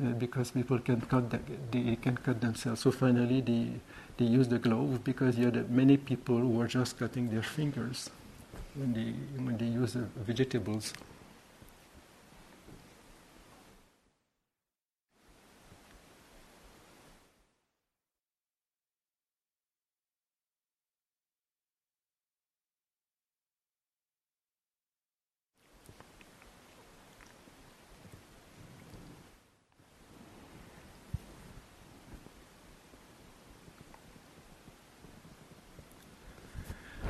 Uh, 0.00 0.10
because 0.12 0.52
people 0.52 0.78
can 0.78 1.00
cut 1.00 1.28
the, 1.30 1.40
they 1.72 1.96
can 1.96 2.16
cut 2.16 2.40
themselves. 2.40 2.80
So 2.80 2.92
finally, 2.92 3.40
they 3.40 3.72
they 4.16 4.26
use 4.26 4.46
the 4.48 4.58
glove 4.60 5.02
because 5.02 5.36
you 5.36 5.46
had 5.46 5.70
many 5.70 5.96
people 5.96 6.38
who 6.38 6.60
are 6.60 6.68
just 6.68 6.96
cutting 7.00 7.28
their 7.30 7.42
fingers 7.42 8.08
when 8.76 8.92
they 8.98 9.08
when 9.44 9.58
they 9.58 9.66
use 9.66 9.94
the 9.94 10.04
vegetables. 10.30 10.92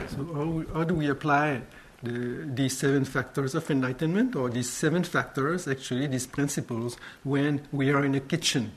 So 0.09 0.25
how, 0.35 0.75
how 0.75 0.77
do 0.88 0.95
we 0.95 1.09
apply 1.09 1.62
the, 2.02 2.49
these 2.54 2.76
seven 2.76 3.04
factors 3.04 3.54
of 3.54 3.71
enlightenment, 3.71 4.35
or 4.35 4.50
these 4.50 4.71
seven 4.71 5.04
factors, 5.04 5.68
actually, 5.68 6.07
these 6.07 6.26
principles, 6.26 6.97
when 7.25 7.66
we 7.73 7.90
are 7.90 8.04
in 8.04 8.14
a 8.14 8.21
kitchen? 8.21 8.73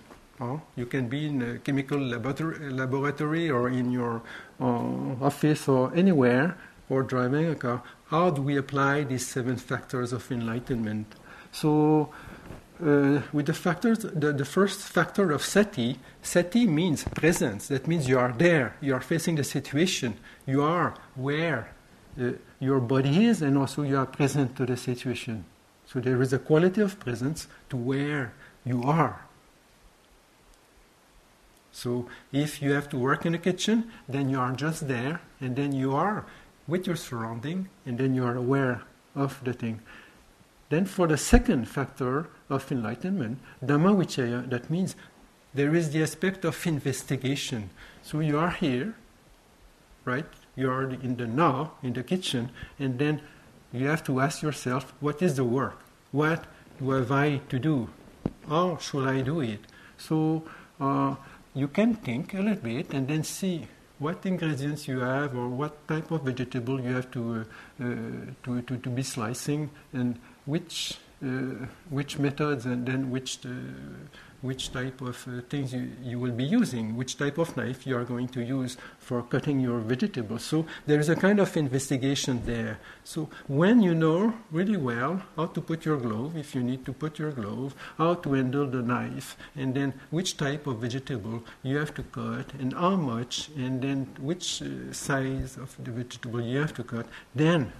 you 0.75 0.85
can 0.85 1.07
be 1.07 1.27
in 1.27 1.41
a 1.41 1.59
chemical 1.59 1.99
laboratory, 1.99 2.71
laboratory 2.71 3.49
or 3.49 3.69
in 3.69 3.91
your 3.91 4.23
uh, 4.59 4.65
office 5.21 5.67
or 5.67 5.93
anywhere, 5.95 6.57
or 6.89 7.03
driving 7.03 7.47
a 7.47 7.55
car. 7.55 7.83
How 8.07 8.31
do 8.31 8.41
we 8.41 8.57
apply 8.57 9.03
these 9.03 9.25
seven 9.25 9.57
factors 9.57 10.11
of 10.11 10.29
enlightenment? 10.31 11.13
So 11.51 12.11
uh, 12.83 13.21
with 13.31 13.45
the 13.45 13.53
factors, 13.53 13.99
the, 13.99 14.33
the 14.33 14.45
first 14.45 14.81
factor 14.81 15.31
of 15.31 15.43
sati, 15.43 15.99
sati 16.21 16.65
means 16.65 17.03
presence. 17.03 17.67
That 17.67 17.87
means 17.87 18.09
you 18.09 18.17
are 18.17 18.33
there, 18.33 18.75
you 18.81 18.93
are 18.93 19.01
facing 19.01 19.35
the 19.35 19.43
situation, 19.43 20.17
you 20.45 20.63
are 20.63 20.95
where 21.15 21.73
uh, 22.19 22.31
your 22.59 22.79
body 22.79 23.25
is, 23.25 23.41
and 23.41 23.57
also 23.57 23.83
you 23.83 23.97
are 23.97 24.05
present 24.05 24.55
to 24.57 24.65
the 24.65 24.77
situation. 24.77 25.45
So 25.85 25.99
there 25.99 26.21
is 26.21 26.33
a 26.33 26.39
quality 26.39 26.81
of 26.81 26.99
presence 26.99 27.47
to 27.69 27.77
where 27.77 28.33
you 28.65 28.83
are. 28.83 29.25
So 31.71 32.07
if 32.31 32.61
you 32.61 32.71
have 32.71 32.89
to 32.89 32.97
work 32.97 33.25
in 33.25 33.31
the 33.33 33.37
kitchen, 33.37 33.91
then 34.07 34.29
you 34.29 34.39
are 34.39 34.53
just 34.53 34.87
there, 34.87 35.21
and 35.39 35.55
then 35.55 35.71
you 35.71 35.95
are 35.95 36.25
with 36.67 36.87
your 36.87 36.95
surrounding, 36.95 37.69
and 37.85 37.97
then 37.97 38.13
you 38.15 38.25
are 38.25 38.35
aware 38.35 38.83
of 39.15 39.43
the 39.43 39.53
thing 39.53 39.81
Then 40.71 40.85
for 40.85 41.05
the 41.05 41.17
second 41.17 41.67
factor 41.67 42.29
of 42.49 42.71
enlightenment, 42.71 43.39
Dhamma 43.63 43.93
Vichaya, 43.93 44.49
that 44.49 44.69
means 44.69 44.95
there 45.53 45.75
is 45.75 45.91
the 45.91 46.01
aspect 46.01 46.45
of 46.45 46.65
investigation. 46.65 47.69
So 48.01 48.21
you 48.21 48.39
are 48.39 48.51
here, 48.51 48.95
right? 50.05 50.25
You 50.61 50.69
are 50.69 50.89
in 51.07 51.17
the 51.17 51.25
now, 51.25 51.71
in 51.81 51.93
the 51.93 52.03
kitchen, 52.03 52.51
and 52.77 52.99
then 52.99 53.21
you 53.73 53.87
have 53.87 54.03
to 54.03 54.19
ask 54.21 54.43
yourself, 54.43 54.93
what 54.99 55.21
is 55.21 55.35
the 55.35 55.43
work? 55.43 55.79
What 56.11 56.45
do 56.77 56.91
have 56.91 57.11
I 57.11 57.41
to 57.49 57.57
do? 57.57 57.89
How 58.47 58.77
should 58.77 59.07
I 59.07 59.21
do 59.21 59.41
it? 59.41 59.61
So 59.97 60.43
uh, 60.79 61.15
you 61.55 61.67
can 61.67 61.95
think 61.95 62.35
a 62.35 62.41
little 62.41 62.63
bit 62.63 62.93
and 62.93 63.07
then 63.07 63.23
see 63.23 63.67
what 63.97 64.25
ingredients 64.25 64.87
you 64.87 64.99
have 64.99 65.35
or 65.35 65.47
what 65.47 65.87
type 65.87 66.11
of 66.11 66.21
vegetable 66.23 66.79
you 66.79 66.93
have 66.93 67.09
to, 67.11 67.45
uh, 67.79 67.83
uh, 67.83 67.87
to, 68.43 68.61
to, 68.61 68.77
to, 68.77 68.89
be 68.89 69.03
slicing 69.03 69.69
and 69.93 70.19
which, 70.45 70.97
uh, 71.23 71.65
which 71.89 72.19
methods 72.19 72.65
and 72.65 72.85
then 72.85 73.09
which 73.09 73.39
uh, 73.45 73.49
which 74.41 74.71
type 74.71 75.01
of 75.01 75.27
uh, 75.27 75.41
things 75.49 75.73
you, 75.73 75.91
you 76.03 76.19
will 76.19 76.31
be 76.31 76.43
using, 76.43 76.95
which 76.95 77.17
type 77.17 77.37
of 77.37 77.55
knife 77.55 77.85
you 77.85 77.95
are 77.95 78.03
going 78.03 78.27
to 78.27 78.41
use 78.41 78.77
for 78.99 79.21
cutting 79.23 79.59
your 79.59 79.79
vegetables. 79.79 80.43
So 80.43 80.65
there 80.85 80.99
is 80.99 81.09
a 81.09 81.15
kind 81.15 81.39
of 81.39 81.55
investigation 81.55 82.41
there. 82.45 82.79
So 83.03 83.29
when 83.47 83.81
you 83.81 83.93
know 83.93 84.33
really 84.51 84.77
well 84.77 85.21
how 85.35 85.47
to 85.47 85.61
put 85.61 85.85
your 85.85 85.97
glove, 85.97 86.35
if 86.35 86.55
you 86.55 86.63
need 86.63 86.85
to 86.85 86.93
put 86.93 87.19
your 87.19 87.31
glove, 87.31 87.75
how 87.97 88.15
to 88.15 88.33
handle 88.33 88.67
the 88.67 88.81
knife, 88.81 89.37
and 89.55 89.73
then 89.75 89.93
which 90.09 90.37
type 90.37 90.67
of 90.67 90.77
vegetable 90.77 91.43
you 91.63 91.77
have 91.77 91.93
to 91.95 92.03
cut, 92.03 92.53
and 92.59 92.73
how 92.73 92.95
much, 92.95 93.49
and 93.55 93.81
then 93.81 94.07
which 94.19 94.61
uh, 94.61 94.91
size 94.91 95.57
of 95.57 95.75
the 95.83 95.91
vegetable 95.91 96.41
you 96.41 96.59
have 96.59 96.73
to 96.73 96.83
cut, 96.83 97.05
then 97.35 97.71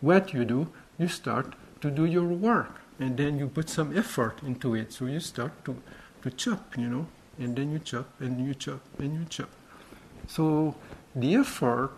what 0.00 0.34
you 0.34 0.44
do, 0.44 0.68
you 0.98 1.08
start 1.08 1.54
to 1.80 1.90
do 1.90 2.04
your 2.04 2.26
work 2.26 2.80
and 2.98 3.16
then 3.16 3.38
you 3.38 3.48
put 3.48 3.68
some 3.68 3.96
effort 3.96 4.42
into 4.46 4.74
it. 4.74 4.92
So 4.92 5.06
you 5.06 5.20
start 5.20 5.64
to 5.64 5.76
to 6.22 6.30
chop, 6.30 6.76
you 6.76 6.88
know, 6.88 7.06
and 7.38 7.56
then 7.56 7.72
you 7.72 7.78
chop 7.78 8.08
and 8.20 8.46
you 8.46 8.54
chop 8.54 8.80
and 8.98 9.14
you 9.18 9.24
chop. 9.28 9.50
So 10.28 10.74
the 11.14 11.34
effort 11.36 11.92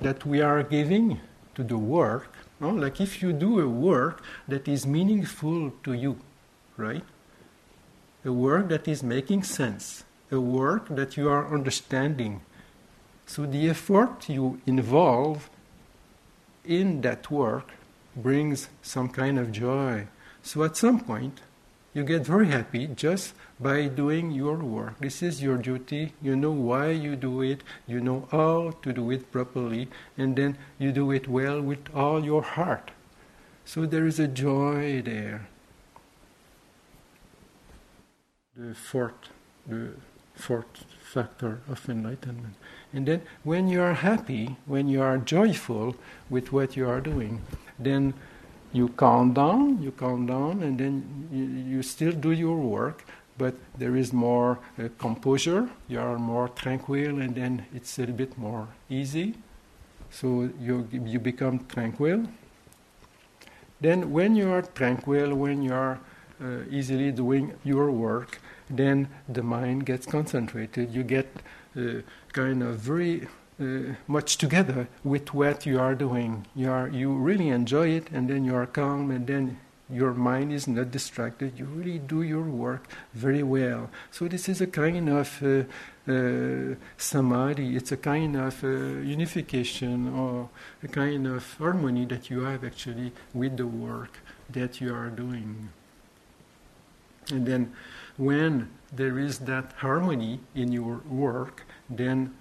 that 0.00 0.24
we 0.24 0.40
are 0.40 0.62
giving 0.62 1.20
to 1.54 1.62
the 1.64 1.78
work, 1.78 2.32
no? 2.60 2.70
like 2.70 3.00
if 3.00 3.22
you 3.22 3.32
do 3.32 3.60
a 3.60 3.68
work 3.68 4.22
that 4.46 4.68
is 4.68 4.86
meaningful 4.86 5.72
to 5.84 5.92
you, 5.92 6.18
right? 6.76 7.04
A 8.24 8.32
work 8.32 8.68
that 8.68 8.88
is 8.88 9.02
making 9.02 9.42
sense, 9.44 10.04
a 10.30 10.40
work 10.40 10.88
that 10.90 11.16
you 11.16 11.28
are 11.28 11.52
understanding. 11.52 12.40
So 13.26 13.46
the 13.46 13.68
effort 13.68 14.28
you 14.28 14.60
involve 14.66 15.50
in 16.64 17.00
that 17.02 17.30
work 17.30 17.72
brings 18.16 18.68
some 18.82 19.08
kind 19.08 19.38
of 19.38 19.52
joy. 19.52 20.06
So 20.42 20.64
at 20.64 20.76
some 20.76 21.00
point, 21.00 21.40
you 21.98 22.04
get 22.04 22.24
very 22.24 22.46
happy 22.46 22.86
just 22.86 23.34
by 23.58 23.88
doing 23.88 24.30
your 24.30 24.56
work. 24.58 25.00
This 25.00 25.20
is 25.20 25.42
your 25.42 25.56
duty. 25.56 26.12
You 26.22 26.36
know 26.36 26.52
why 26.52 26.90
you 26.90 27.16
do 27.16 27.42
it, 27.42 27.64
you 27.88 28.00
know 28.00 28.28
how 28.30 28.70
to 28.82 28.92
do 28.92 29.10
it 29.10 29.32
properly, 29.32 29.88
and 30.16 30.36
then 30.36 30.56
you 30.78 30.92
do 30.92 31.10
it 31.10 31.26
well 31.26 31.60
with 31.60 31.92
all 31.92 32.24
your 32.24 32.42
heart. 32.42 32.92
So 33.64 33.84
there 33.84 34.06
is 34.06 34.20
a 34.20 34.28
joy 34.28 35.02
there. 35.02 35.48
The 38.56 38.74
fourth, 38.76 39.30
the 39.66 39.94
fourth 40.36 40.84
factor 41.02 41.60
of 41.68 41.88
enlightenment. 41.88 42.54
And 42.92 43.06
then 43.08 43.22
when 43.42 43.66
you 43.66 43.82
are 43.82 43.94
happy, 43.94 44.56
when 44.66 44.86
you 44.86 45.02
are 45.02 45.18
joyful 45.18 45.96
with 46.30 46.52
what 46.52 46.76
you 46.76 46.88
are 46.88 47.00
doing, 47.00 47.42
then 47.76 48.14
you 48.78 48.88
calm 48.88 49.32
down, 49.32 49.82
you 49.82 49.90
calm 49.90 50.26
down, 50.26 50.62
and 50.62 50.78
then 50.78 50.94
you, 51.32 51.76
you 51.76 51.82
still 51.82 52.12
do 52.12 52.30
your 52.30 52.56
work, 52.56 53.04
but 53.36 53.54
there 53.76 53.96
is 53.96 54.12
more 54.12 54.58
uh, 54.78 54.88
composure, 54.98 55.68
you 55.88 55.98
are 56.00 56.18
more 56.18 56.48
tranquil, 56.48 57.20
and 57.20 57.34
then 57.34 57.66
it's 57.74 57.98
a 57.98 58.02
little 58.02 58.14
bit 58.14 58.38
more 58.38 58.68
easy. 58.88 59.34
So 60.10 60.48
you, 60.60 60.88
you 60.92 61.18
become 61.18 61.66
tranquil. 61.66 62.24
Then, 63.80 64.10
when 64.10 64.34
you 64.34 64.50
are 64.50 64.62
tranquil, 64.62 65.34
when 65.34 65.62
you 65.62 65.72
are 65.72 66.00
uh, 66.42 66.60
easily 66.70 67.12
doing 67.12 67.54
your 67.64 67.90
work, 67.90 68.40
then 68.70 69.08
the 69.28 69.42
mind 69.42 69.86
gets 69.86 70.06
concentrated. 70.06 70.92
You 70.92 71.02
get 71.02 71.28
uh, 71.76 72.02
kind 72.32 72.62
of 72.62 72.78
very 72.78 73.28
uh, 73.60 73.94
much 74.06 74.38
together 74.38 74.88
with 75.04 75.34
what 75.34 75.66
you 75.66 75.80
are 75.80 75.94
doing. 75.94 76.46
You 76.54 76.70
are 76.70 76.88
you 76.88 77.12
really 77.12 77.48
enjoy 77.48 77.88
it, 77.88 78.10
and 78.12 78.28
then 78.28 78.44
you 78.44 78.54
are 78.54 78.66
calm, 78.66 79.10
and 79.10 79.26
then 79.26 79.58
your 79.90 80.12
mind 80.12 80.52
is 80.52 80.68
not 80.68 80.90
distracted, 80.90 81.58
you 81.58 81.64
really 81.64 81.98
do 81.98 82.22
your 82.22 82.42
work 82.42 82.88
very 83.14 83.42
well. 83.42 83.90
So, 84.10 84.28
this 84.28 84.48
is 84.48 84.60
a 84.60 84.66
kind 84.66 85.08
of 85.08 85.42
uh, 85.42 85.64
uh, 86.10 86.74
samadhi, 86.96 87.76
it's 87.76 87.92
a 87.92 87.96
kind 87.96 88.36
of 88.36 88.62
uh, 88.62 88.68
unification 88.68 90.12
or 90.14 90.50
a 90.82 90.88
kind 90.88 91.26
of 91.26 91.54
harmony 91.54 92.04
that 92.06 92.28
you 92.28 92.40
have 92.42 92.64
actually 92.64 93.12
with 93.32 93.56
the 93.56 93.66
work 93.66 94.18
that 94.50 94.80
you 94.80 94.94
are 94.94 95.08
doing. 95.08 95.70
And 97.30 97.46
then, 97.46 97.72
when 98.16 98.70
there 98.92 99.18
is 99.18 99.40
that 99.40 99.72
harmony 99.78 100.40
in 100.54 100.72
your 100.72 100.98
work, 101.08 101.66
then 101.88 102.34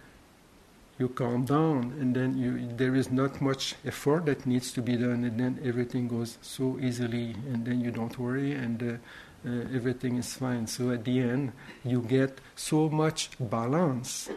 you 0.99 1.09
calm 1.09 1.45
down 1.45 1.93
and 1.99 2.15
then 2.15 2.37
you, 2.37 2.67
there 2.75 2.95
is 2.95 3.11
not 3.11 3.39
much 3.41 3.75
effort 3.85 4.25
that 4.25 4.45
needs 4.45 4.71
to 4.71 4.81
be 4.81 4.95
done 4.97 5.23
and 5.23 5.39
then 5.39 5.59
everything 5.63 6.07
goes 6.07 6.37
so 6.41 6.77
easily 6.81 7.35
and 7.51 7.65
then 7.65 7.81
you 7.81 7.91
don't 7.91 8.17
worry 8.17 8.53
and 8.53 8.81
uh, 8.81 9.47
uh, 9.47 9.49
everything 9.73 10.17
is 10.17 10.33
fine. 10.33 10.65
So 10.65 10.91
at 10.91 11.05
the 11.05 11.19
end 11.19 11.53
you 11.83 12.01
get 12.01 12.39
so 12.55 12.89
much 12.89 13.29
balance 13.39 14.29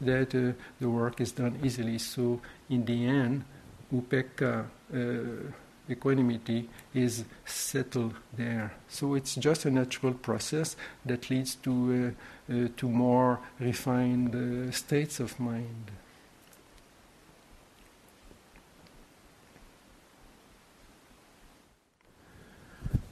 that 0.00 0.34
uh, 0.34 0.52
the 0.80 0.90
work 0.90 1.20
is 1.20 1.32
done 1.32 1.58
easily. 1.64 1.98
So 1.98 2.40
in 2.68 2.84
the 2.84 3.06
end 3.06 3.44
upekkha 3.92 4.66
uh, 4.94 5.50
equanimity 5.88 6.68
is 6.94 7.24
settled 7.44 8.14
there 8.36 8.74
so 8.88 9.14
it's 9.14 9.34
just 9.34 9.64
a 9.64 9.70
natural 9.70 10.12
process 10.12 10.76
that 11.04 11.30
leads 11.30 11.54
to 11.54 12.14
uh, 12.14 12.22
uh, 12.50 12.66
to 12.78 12.88
more 12.88 13.40
refined 13.60 14.34
uh, 14.34 14.72
states 14.72 15.20
of 15.20 15.38
mind. 15.38 15.90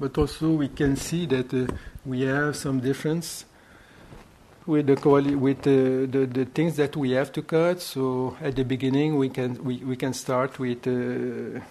But 0.01 0.17
also 0.17 0.53
we 0.53 0.69
can 0.69 0.97
see 0.97 1.27
that 1.27 1.53
uh, 1.53 1.67
we 2.07 2.23
have 2.23 2.57
some 2.57 2.81
difference 2.81 3.45
with 4.67 4.87
the 4.87 5.37
with 5.39 5.63
the, 5.63 6.07
the, 6.11 6.27
the 6.27 6.45
things 6.45 6.77
that 6.77 6.97
we 6.97 7.13
have 7.13 7.33
to 7.33 7.43
cut. 7.43 7.81
So 7.81 8.37
at 8.41 8.57
the 8.57 8.65
beginning, 8.65 9.17
we 9.17 9.29
can 9.29 9.63
we, 9.63 9.77
we 9.79 9.97
can 9.97 10.13
start 10.13 10.59
with 10.59 10.87
uh, 10.87 10.91
uh, 10.91 11.63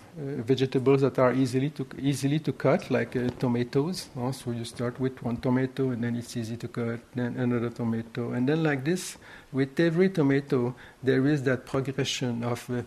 vegetables 0.42 1.02
that 1.02 1.20
are 1.20 1.34
easily 1.34 1.70
to 1.72 1.86
easily 2.00 2.40
to 2.40 2.54
cut, 2.54 2.90
like 2.90 3.16
uh, 3.16 3.30
tomatoes. 3.38 4.10
No? 4.16 4.32
So 4.32 4.52
you 4.52 4.64
start 4.64 5.00
with 5.00 5.22
one 5.22 5.38
tomato, 5.38 5.90
and 5.90 6.04
then 6.04 6.16
it's 6.16 6.38
easy 6.38 6.58
to 6.58 6.68
cut. 6.68 7.00
Then 7.14 7.36
another 7.38 7.70
tomato, 7.70 8.32
and 8.32 8.48
then 8.48 8.64
like 8.64 8.86
this, 8.86 9.18
with 9.52 9.80
every 9.80 10.10
tomato, 10.10 10.76
there 11.04 11.28
is 11.28 11.44
that 11.44 11.66
progression 11.66 12.44
of 12.44 12.70
uh, 12.70 12.84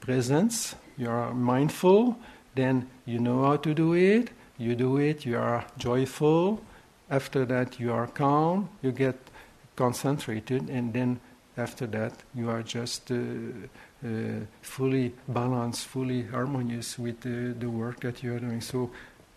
presence. 0.00 0.74
You 0.98 1.08
are 1.10 1.32
mindful. 1.32 2.18
Then 2.54 2.88
you 3.06 3.18
know 3.18 3.44
how 3.44 3.56
to 3.56 3.72
do 3.72 3.94
it. 3.94 4.30
You 4.58 4.74
do 4.74 4.98
it. 4.98 5.24
You 5.24 5.38
are 5.38 5.64
joyful. 5.78 6.60
After 7.10 7.46
that, 7.46 7.80
you 7.80 7.92
are 7.92 8.06
calm. 8.08 8.68
You 8.82 8.92
get 8.92 9.16
concentrated, 9.78 10.68
and 10.68 10.92
then 10.92 11.20
after 11.56 11.86
that, 11.86 12.14
you 12.34 12.50
are 12.50 12.62
just 12.62 13.10
uh, 13.10 13.16
uh, 14.04 14.08
fully 14.62 15.14
balanced, 15.28 15.86
fully 15.86 16.22
harmonious 16.24 16.98
with 16.98 17.26
uh, 17.26 17.58
the 17.58 17.70
work 17.82 18.00
that 18.00 18.22
you 18.22 18.34
are 18.34 18.40
doing. 18.40 18.60
So, 18.60 18.90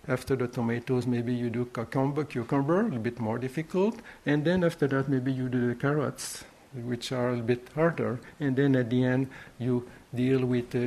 after 0.07 0.35
the 0.35 0.47
tomatoes, 0.47 1.05
maybe 1.05 1.33
you 1.33 1.49
do 1.49 1.65
cucumber, 1.65 2.23
cucumber, 2.23 2.87
a 2.87 2.99
bit 3.07 3.19
more 3.19 3.37
difficult, 3.37 4.01
and 4.25 4.43
then 4.43 4.63
after 4.63 4.87
that, 4.87 5.07
maybe 5.07 5.31
you 5.31 5.47
do 5.47 5.67
the 5.69 5.75
carrots, 5.75 6.43
which 6.73 7.11
are 7.11 7.33
a 7.33 7.43
bit 7.51 7.69
harder, 7.75 8.19
and 8.39 8.55
then 8.55 8.75
at 8.75 8.89
the 8.89 9.03
end, 9.03 9.27
you 9.59 9.87
deal 10.13 10.45
with 10.45 10.75
uh, 10.75 10.79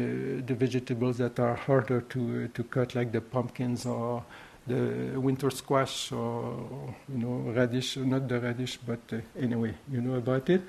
the 0.48 0.56
vegetables 0.64 1.18
that 1.18 1.38
are 1.38 1.54
harder 1.54 2.00
to 2.00 2.20
uh, 2.44 2.48
to 2.56 2.64
cut, 2.64 2.94
like 2.94 3.12
the 3.12 3.20
pumpkins 3.20 3.86
or 3.86 4.24
the 4.66 5.20
winter 5.20 5.50
squash 5.50 6.10
or 6.12 6.94
you 7.08 7.18
know 7.18 7.52
radish 7.52 7.96
not 7.98 8.26
the 8.28 8.40
radish 8.40 8.78
but 8.78 9.00
uh, 9.12 9.16
anyway 9.38 9.74
you 9.90 10.00
know 10.00 10.14
about 10.14 10.48
it 10.48 10.62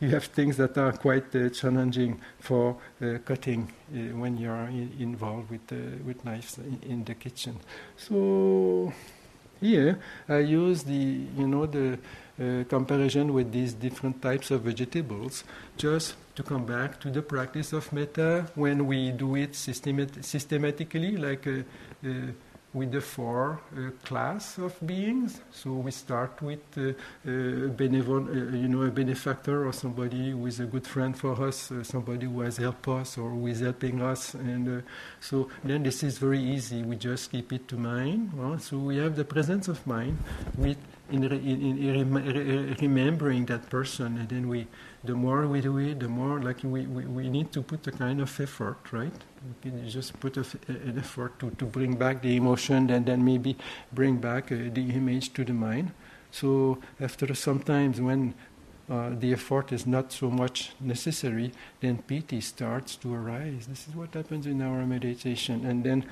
you 0.00 0.08
have 0.08 0.24
things 0.24 0.56
that 0.56 0.78
are 0.78 0.92
quite 0.92 1.34
uh, 1.34 1.48
challenging 1.48 2.20
for 2.38 2.76
uh, 3.02 3.18
cutting 3.24 3.72
uh, 3.92 3.98
when 4.16 4.36
you 4.36 4.48
are 4.48 4.68
in, 4.68 4.92
involved 5.00 5.50
with 5.50 5.72
uh, 5.72 5.76
with 6.04 6.24
knives 6.24 6.58
in, 6.58 6.78
in, 6.82 7.04
the 7.04 7.14
kitchen. 7.14 7.58
So 7.96 8.92
Here, 9.58 9.98
I 10.28 10.40
use 10.40 10.82
the, 10.82 10.92
you 10.92 11.48
know, 11.48 11.64
the 11.64 11.98
comparison 12.68 13.32
with 13.32 13.52
these 13.52 13.72
different 13.72 14.20
types 14.20 14.50
of 14.50 14.60
vegetables, 14.60 15.44
just 15.78 16.14
to 16.34 16.42
come 16.42 16.66
back 16.66 17.00
to 17.00 17.10
the 17.10 17.22
practice 17.22 17.72
of 17.72 17.90
metta 17.90 18.46
when 18.54 18.86
we 18.86 19.12
do 19.12 19.34
it 19.36 19.52
systemat- 19.52 20.22
systematically, 20.22 21.16
like 21.16 21.46
uh, 21.46 21.62
with 22.76 22.92
the 22.92 23.00
four 23.00 23.58
uh, 23.74 23.90
class 24.04 24.58
of 24.58 24.72
beings. 24.86 25.40
So 25.50 25.72
we 25.86 25.90
start 25.90 26.42
with 26.42 26.60
uh, 26.76 26.82
uh, 26.90 26.92
benevol- 27.80 28.28
uh, 28.28 28.56
you 28.56 28.68
know, 28.68 28.82
a 28.82 28.90
benefactor 28.90 29.66
or 29.66 29.72
somebody 29.72 30.30
who 30.32 30.46
is 30.46 30.60
a 30.60 30.66
good 30.66 30.86
friend 30.86 31.16
for 31.16 31.32
us, 31.48 31.72
uh, 31.72 31.82
somebody 31.82 32.26
who 32.26 32.40
has 32.42 32.58
helped 32.58 32.86
us 32.88 33.16
or 33.16 33.30
who 33.30 33.46
is 33.46 33.60
helping 33.60 34.02
us, 34.02 34.34
and 34.34 34.82
so 35.20 35.48
then 35.64 35.82
this 35.82 36.02
is 36.02 36.18
very 36.18 36.42
easy. 36.54 36.82
We 36.82 36.96
just 36.96 37.32
keep 37.32 37.52
it 37.52 37.66
to 37.68 37.76
mind. 37.76 38.32
Well, 38.34 38.58
so 38.58 38.76
we 38.78 38.98
have 38.98 39.16
the 39.16 39.24
presence 39.24 39.68
of 39.68 39.84
mind 39.86 40.18
with 40.56 40.76
in, 41.10 41.24
in, 41.24 41.78
in 41.78 42.12
rem- 42.12 42.76
remembering 42.80 43.46
that 43.46 43.70
person, 43.70 44.18
and 44.18 44.28
then 44.28 44.48
we, 44.48 44.66
the 45.06 45.14
more 45.14 45.46
we 45.46 45.60
do 45.60 45.78
it, 45.78 46.00
the 46.00 46.08
more 46.08 46.40
like 46.40 46.62
we, 46.62 46.86
we, 46.86 47.04
we 47.04 47.28
need 47.28 47.52
to 47.52 47.62
put 47.62 47.86
a 47.86 47.92
kind 47.92 48.20
of 48.20 48.40
effort, 48.40 48.78
right? 48.92 49.12
We 49.62 49.70
can 49.70 49.88
just 49.88 50.18
put 50.20 50.36
a, 50.36 50.44
an 50.68 50.96
effort 50.98 51.38
to, 51.40 51.50
to 51.50 51.64
bring 51.64 51.96
back 51.96 52.22
the 52.22 52.36
emotion, 52.36 52.90
and 52.90 53.06
then 53.06 53.24
maybe 53.24 53.56
bring 53.92 54.16
back 54.16 54.52
uh, 54.52 54.56
the 54.72 54.90
image 54.90 55.32
to 55.34 55.44
the 55.44 55.52
mind. 55.52 55.92
So 56.30 56.78
after 57.00 57.34
sometimes 57.34 58.00
when 58.00 58.34
uh, 58.88 59.10
the 59.18 59.32
effort 59.32 59.72
is 59.72 59.86
not 59.86 60.12
so 60.12 60.30
much 60.30 60.72
necessary, 60.80 61.52
then 61.80 61.98
piti 62.02 62.40
starts 62.40 62.96
to 62.96 63.14
arise. 63.14 63.66
This 63.66 63.88
is 63.88 63.94
what 63.94 64.14
happens 64.14 64.46
in 64.46 64.62
our 64.62 64.86
meditation, 64.86 65.64
and 65.66 65.82
then 65.82 66.04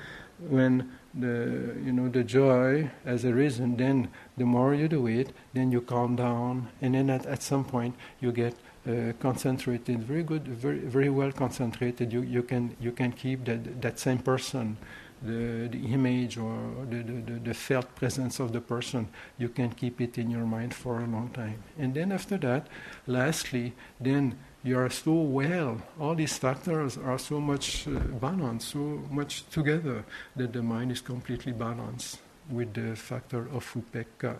when 0.49 0.91
the 1.13 1.73
you 1.85 1.93
know 1.93 2.09
the 2.09 2.23
joy 2.23 2.91
has 3.05 3.23
arisen, 3.23 3.77
then 3.77 4.09
the 4.35 4.45
more 4.45 4.73
you 4.75 4.89
do 4.89 5.07
it, 5.07 5.31
then 5.53 5.71
you 5.71 5.79
calm 5.79 6.15
down, 6.17 6.67
and 6.81 6.95
then 6.95 7.09
at, 7.09 7.25
at 7.25 7.41
some 7.41 7.63
point 7.63 7.95
you 8.19 8.31
get 8.33 8.55
uh, 8.87 9.13
concentrated, 9.19 10.03
very 10.03 10.23
good, 10.23 10.47
very 10.47 10.79
very 10.79 11.09
well 11.09 11.31
concentrated. 11.31 12.13
You 12.13 12.21
you 12.21 12.43
can 12.43 12.75
you 12.79 12.91
can 12.91 13.11
keep 13.11 13.45
that 13.45 13.81
that 13.81 13.99
same 13.99 14.19
person, 14.19 14.77
the 15.21 15.67
the 15.71 15.93
image 15.93 16.37
or 16.37 16.57
the, 16.89 17.03
the, 17.03 17.39
the 17.43 17.53
felt 17.53 17.95
presence 17.95 18.39
of 18.39 18.51
the 18.51 18.61
person. 18.61 19.07
You 19.37 19.49
can 19.49 19.71
keep 19.71 20.01
it 20.01 20.17
in 20.17 20.29
your 20.29 20.45
mind 20.45 20.73
for 20.73 20.99
a 20.99 21.07
long 21.07 21.29
time, 21.33 21.63
and 21.79 21.93
then 21.93 22.11
after 22.11 22.37
that, 22.37 22.67
lastly, 23.07 23.73
then 23.99 24.35
you 24.63 24.79
are 24.79 24.89
so 24.89 25.13
well, 25.13 25.81
all 25.99 26.15
these 26.15 26.37
factors 26.37 26.97
are 26.97 27.19
so 27.19 27.39
much 27.39 27.87
uh, 27.87 27.91
balanced, 28.19 28.69
so 28.69 28.79
much 29.11 29.47
together, 29.49 30.03
that 30.35 30.53
the 30.53 30.63
mind 30.63 30.91
is 30.91 31.01
completely 31.01 31.51
balanced 31.51 32.19
with 32.49 32.73
the 32.73 32.95
factor 32.95 33.47
of 33.53 33.63
upekkha. 33.73 34.37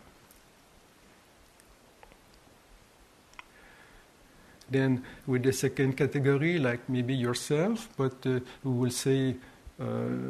Then, 4.70 5.04
with 5.28 5.44
the 5.44 5.54
second 5.54 5.98
category, 5.98 6.58
like 6.60 6.88
maybe 6.90 7.14
yourself, 7.14 7.90
but 7.98 8.26
uh, 8.26 8.40
we 8.64 8.72
will 8.72 8.92
say 8.92 9.36
uh, 9.80 9.86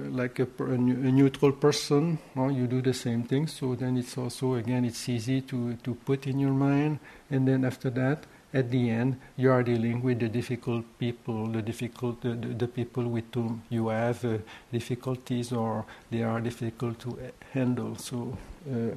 like 0.09 0.39
a, 0.39 0.47
a, 0.59 0.77
neutral 0.77 1.51
person, 1.51 2.17
you 2.35 2.67
do 2.67 2.81
the 2.81 2.93
same 2.93 3.23
thing. 3.23 3.47
So 3.47 3.75
then 3.75 3.97
it's 3.97 4.17
also 4.17 4.55
again 4.55 4.85
it's 4.85 5.07
easy 5.07 5.41
to 5.41 5.75
to 5.83 5.93
put 5.93 6.27
in 6.27 6.39
your 6.39 6.53
mind, 6.53 6.99
and 7.29 7.47
then 7.47 7.63
after 7.63 7.89
that 7.91 8.25
at 8.55 8.71
the 8.71 8.89
end, 8.89 9.19
you 9.35 9.51
are 9.51 9.61
dealing 9.61 10.01
with 10.01 10.19
the 10.19 10.29
difficult 10.29 10.85
people, 10.97 11.45
the 11.47 11.61
difficult, 11.61 12.21
the, 12.21 12.29
the, 12.29 12.47
the 12.47 12.67
people 12.67 13.03
with 13.03 13.25
whom 13.33 13.61
you 13.69 13.89
have 13.89 14.23
uh, 14.23 14.37
difficulties 14.71 15.51
or 15.51 15.85
they 16.09 16.23
are 16.23 16.39
difficult 16.39 16.97
to 16.99 17.19
handle. 17.51 17.97
So, 17.97 18.37
uh, 18.71 18.95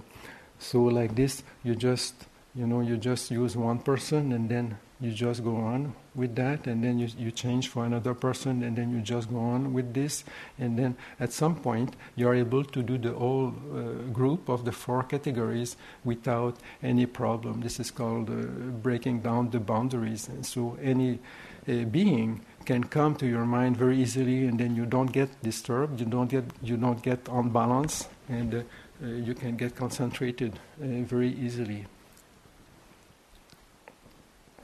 so 0.61 0.83
like 0.85 1.17
this, 1.17 1.43
you 1.65 1.75
just, 1.75 2.15
you 2.55 2.69
know, 2.69 2.83
you 2.83 2.97
just 2.99 3.33
use 3.33 3.57
one 3.57 3.81
person 3.81 4.33
and 4.33 4.49
then 4.49 4.79
you 5.01 5.13
just 5.13 5.45
go 5.45 5.57
on 5.57 5.95
with 6.15 6.35
that 6.35 6.67
and 6.67 6.83
then 6.83 6.99
you, 6.99 7.09
you 7.17 7.31
change 7.31 7.69
for 7.69 7.85
another 7.85 8.15
person 8.15 8.63
and 8.63 8.77
then 8.77 8.93
you 8.93 9.01
just 9.01 9.31
go 9.31 9.39
on 9.39 9.73
with 9.73 9.95
this. 9.95 10.25
And 10.59 10.79
then 10.79 10.97
at 11.21 11.33
some 11.33 11.55
point 11.57 11.95
you're 12.17 12.35
able 12.35 12.65
to 12.65 12.83
do 12.83 12.99
the 12.99 13.13
whole 13.13 13.49
uh, 13.49 14.11
group 14.13 14.49
of 14.49 14.65
the 14.65 14.73
four 14.73 15.05
categories 15.05 15.77
without 16.05 16.57
any 16.83 17.07
problem. 17.07 17.61
This 17.61 17.79
is 17.79 17.91
called 17.91 18.29
uh, 18.31 18.43
breaking 18.83 19.21
down 19.21 19.51
the 19.51 19.61
boundaries. 19.61 20.29
And 20.29 20.45
so 20.45 20.77
any 20.83 21.21
uh, 21.69 21.85
being 21.85 22.41
can 22.65 22.85
come 22.85 23.15
to 23.17 23.27
your 23.27 23.45
mind 23.45 23.77
very 23.77 23.99
easily 23.99 24.47
and 24.47 24.59
then 24.59 24.75
you 24.75 24.85
don't 24.85 25.13
get 25.13 25.29
disturbed 25.43 26.01
you 26.01 26.07
don't 26.07 26.29
get 26.29 26.45
you 26.63 26.77
don't 26.77 27.03
get 27.03 27.19
unbalanced 27.31 28.09
and 28.29 28.55
uh, 28.55 28.59
uh, 29.03 29.07
you 29.07 29.35
can 29.35 29.57
get 29.57 29.75
concentrated 29.75 30.53
uh, 30.83 30.87
very 31.05 31.31
easily 31.31 31.87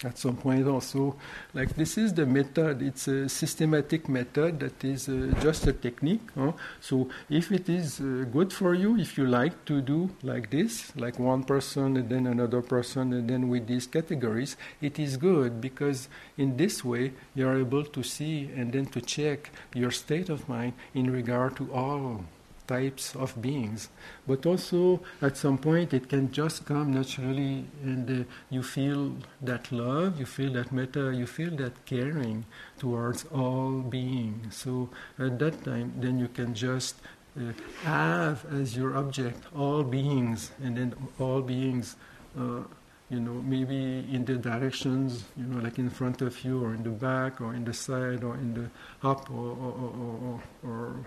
at 0.05 0.19
some 0.19 0.37
point 0.37 0.67
also 0.67 1.17
like 1.55 1.75
this 1.77 1.97
is 1.97 2.12
the 2.14 2.27
method 2.27 2.83
it's 2.83 3.09
a 3.09 3.29
systematic 3.29 4.09
method 4.09 4.61
that 4.61 4.85
is 4.85 5.09
uh, 5.09 5.33
just 5.40 5.67
a 5.67 5.73
technique 5.73 6.21
huh? 6.37 6.53
so 6.81 7.09
if 7.29 7.51
it 7.51 7.69
is 7.69 8.01
uh, 8.01 8.25
good 8.33 8.53
for 8.53 8.75
you 8.75 8.99
if 8.99 9.17
you 9.19 9.27
like 9.27 9.64
to 9.64 9.81
do 9.81 10.11
like 10.23 10.51
this 10.51 10.95
like 10.97 11.19
one 11.19 11.43
person 11.43 11.97
and 11.97 12.09
then 12.09 12.27
another 12.27 12.62
person 12.62 13.12
and 13.12 13.29
then 13.29 13.49
with 13.49 13.67
these 13.67 13.87
categories 13.87 14.57
it 14.81 14.99
is 14.99 15.17
good 15.17 15.61
because 15.61 16.09
in 16.37 16.57
this 16.57 16.85
way 16.85 17.12
you 17.35 17.49
are 17.49 17.59
able 17.59 17.85
to 17.85 18.03
see 18.03 18.51
and 18.57 18.73
then 18.73 18.87
to 18.87 19.01
check 19.01 19.51
your 19.75 19.90
state 19.90 20.29
of 20.29 20.49
mind 20.49 20.73
in 20.95 21.11
regard 21.11 21.57
to 21.57 21.73
all 21.73 22.25
types 22.66 23.14
of 23.14 23.40
beings. 23.40 23.88
But 24.27 24.46
also, 24.46 25.00
at 25.20 25.37
some 25.37 25.59
point, 25.59 25.92
it 25.92 26.09
can 26.09 26.33
just 26.33 26.64
come 26.64 26.92
naturally, 26.92 27.66
and 27.83 28.22
uh, 28.22 28.24
you 28.50 28.62
feel 28.62 29.16
that 29.42 29.70
love, 29.70 30.18
you 30.18 30.27
feel 30.27 30.53
that 30.55 30.72
metta, 30.72 31.12
you 31.14 31.27
feel 31.27 31.55
that 31.57 31.85
caring 31.85 32.46
towards 32.79 33.24
all 33.27 33.81
beings. 33.81 34.57
So, 34.57 34.90
at 35.18 35.38
that 35.38 35.64
time, 35.64 35.94
then 35.98 36.18
you 36.18 36.29
can 36.29 36.55
just 36.55 36.96
uh, 37.38 37.53
have 37.83 38.46
as 38.53 38.77
your 38.77 38.96
object 38.96 39.44
all 39.55 39.83
beings, 39.83 40.50
and 40.62 40.77
then 40.77 40.94
all 41.18 41.42
beings. 41.42 41.96
Uh, 42.38 42.62
you 43.11 43.20
know, 43.20 43.35
maybe 43.42 44.05
in 44.11 44.24
the 44.24 44.35
directions, 44.35 45.24
you 45.37 45.44
know, 45.44 45.62
like 45.62 45.79
in 45.79 45.90
front 45.90 46.22
of 46.22 46.42
you, 46.42 46.64
or 46.64 46.74
in 46.74 46.83
the 46.83 46.90
back, 46.90 47.40
or 47.40 47.55
in 47.55 47.64
the 47.64 47.72
side, 47.72 48.24
or 48.24 48.35
in 48.35 48.55
the 48.55 49.07
up, 49.07 49.31
or, 49.31 49.50
or, 49.50 49.72
or, 49.92 50.42
or 50.70 51.07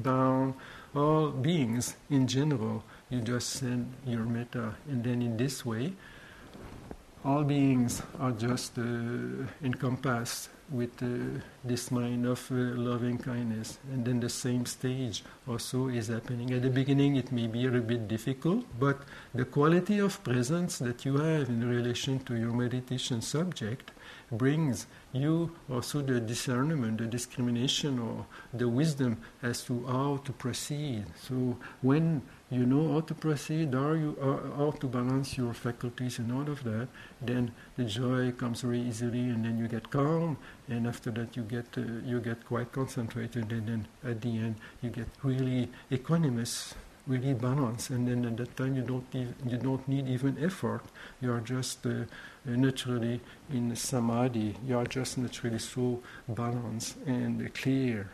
down, 0.00 0.54
all 0.94 1.30
beings 1.30 1.96
in 2.10 2.26
general, 2.26 2.84
you 3.10 3.20
just 3.20 3.50
send 3.50 3.92
your 4.06 4.24
metta, 4.24 4.74
and 4.88 5.02
then 5.02 5.22
in 5.22 5.36
this 5.36 5.64
way, 5.64 5.92
all 7.24 7.42
beings 7.42 8.02
are 8.20 8.32
just 8.32 8.78
uh, 8.78 8.82
encompassed 9.62 10.50
with 10.70 11.02
uh, 11.02 11.40
this 11.64 11.90
mind 11.90 12.26
of 12.26 12.50
uh, 12.50 12.54
loving 12.54 13.16
kindness. 13.18 13.78
And 13.92 14.04
then 14.04 14.20
the 14.20 14.28
same 14.28 14.66
stage 14.66 15.24
also 15.48 15.88
is 15.88 16.08
happening. 16.08 16.52
At 16.52 16.62
the 16.62 16.70
beginning, 16.70 17.16
it 17.16 17.32
may 17.32 17.46
be 17.46 17.66
a 17.66 17.70
bit 17.70 18.08
difficult, 18.08 18.64
but 18.78 18.98
the 19.34 19.44
quality 19.44 19.98
of 19.98 20.22
presence 20.22 20.78
that 20.78 21.04
you 21.04 21.16
have 21.16 21.48
in 21.48 21.66
relation 21.66 22.18
to 22.20 22.36
your 22.36 22.52
meditation 22.52 23.22
subject 23.22 23.90
brings 24.36 24.86
you 25.12 25.50
also 25.70 26.02
the 26.02 26.20
discernment, 26.20 26.98
the 26.98 27.06
discrimination, 27.06 27.98
or 27.98 28.26
the 28.52 28.68
wisdom 28.68 29.18
as 29.42 29.62
to 29.64 29.86
how 29.86 30.18
to 30.24 30.32
proceed. 30.32 31.04
So 31.20 31.56
when 31.82 32.22
you 32.50 32.66
know 32.66 32.92
how 32.92 33.00
to 33.00 33.14
proceed, 33.14 33.74
how, 33.74 33.92
you, 33.92 34.16
how 34.56 34.72
to 34.78 34.86
balance 34.86 35.36
your 35.36 35.54
faculties 35.54 36.18
and 36.18 36.32
all 36.32 36.48
of 36.50 36.62
that, 36.64 36.88
then 37.20 37.52
the 37.76 37.84
joy 37.84 38.32
comes 38.32 38.60
very 38.62 38.80
easily, 38.80 39.20
and 39.20 39.44
then 39.44 39.58
you 39.58 39.68
get 39.68 39.90
calm, 39.90 40.36
and 40.68 40.86
after 40.86 41.10
that 41.12 41.36
you 41.36 41.42
get 41.42 41.66
uh, 41.76 41.82
you 42.04 42.20
get 42.20 42.44
quite 42.46 42.70
concentrated, 42.72 43.50
and 43.52 43.66
then 43.66 43.88
at 44.04 44.20
the 44.20 44.28
end 44.28 44.56
you 44.82 44.90
get 44.90 45.08
really 45.22 45.68
equanimous, 45.90 46.74
really 47.06 47.34
balanced, 47.34 47.90
and 47.90 48.08
then 48.08 48.24
at 48.24 48.36
that 48.38 48.56
time 48.56 48.76
you 48.76 48.82
don't 48.82 49.12
need, 49.12 49.34
you 49.46 49.58
don't 49.58 49.86
need 49.86 50.08
even 50.08 50.42
effort. 50.42 50.82
You 51.20 51.32
are 51.32 51.40
just 51.40 51.86
uh, 51.86 52.04
naturally 52.44 53.20
in 53.52 53.74
samadhi. 53.76 54.56
You 54.66 54.78
are 54.78 54.86
just 54.86 55.18
naturally 55.18 55.58
so 55.58 56.00
balanced 56.28 56.96
and 57.06 57.52
clear. 57.54 58.08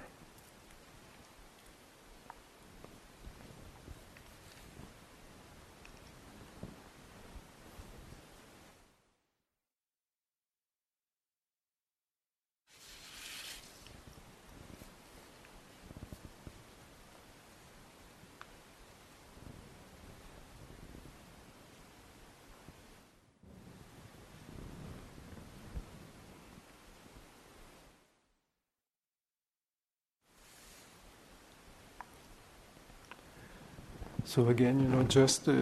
So 34.31 34.47
again, 34.47 34.79
you 34.79 34.87
know, 34.87 35.03
just 35.03 35.49
uh, 35.49 35.55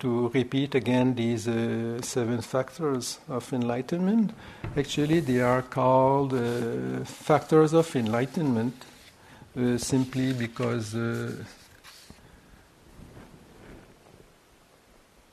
to 0.00 0.28
repeat 0.34 0.74
again 0.74 1.14
these 1.14 1.48
uh, 1.48 2.02
seven 2.02 2.42
factors 2.42 3.18
of 3.30 3.50
enlightenment. 3.50 4.34
Actually, 4.76 5.20
they 5.20 5.40
are 5.40 5.62
called 5.62 6.34
uh, 6.34 7.02
factors 7.06 7.72
of 7.72 7.96
enlightenment 7.96 8.74
uh, 9.58 9.78
simply 9.78 10.34
because 10.34 10.94
uh, 10.94 11.32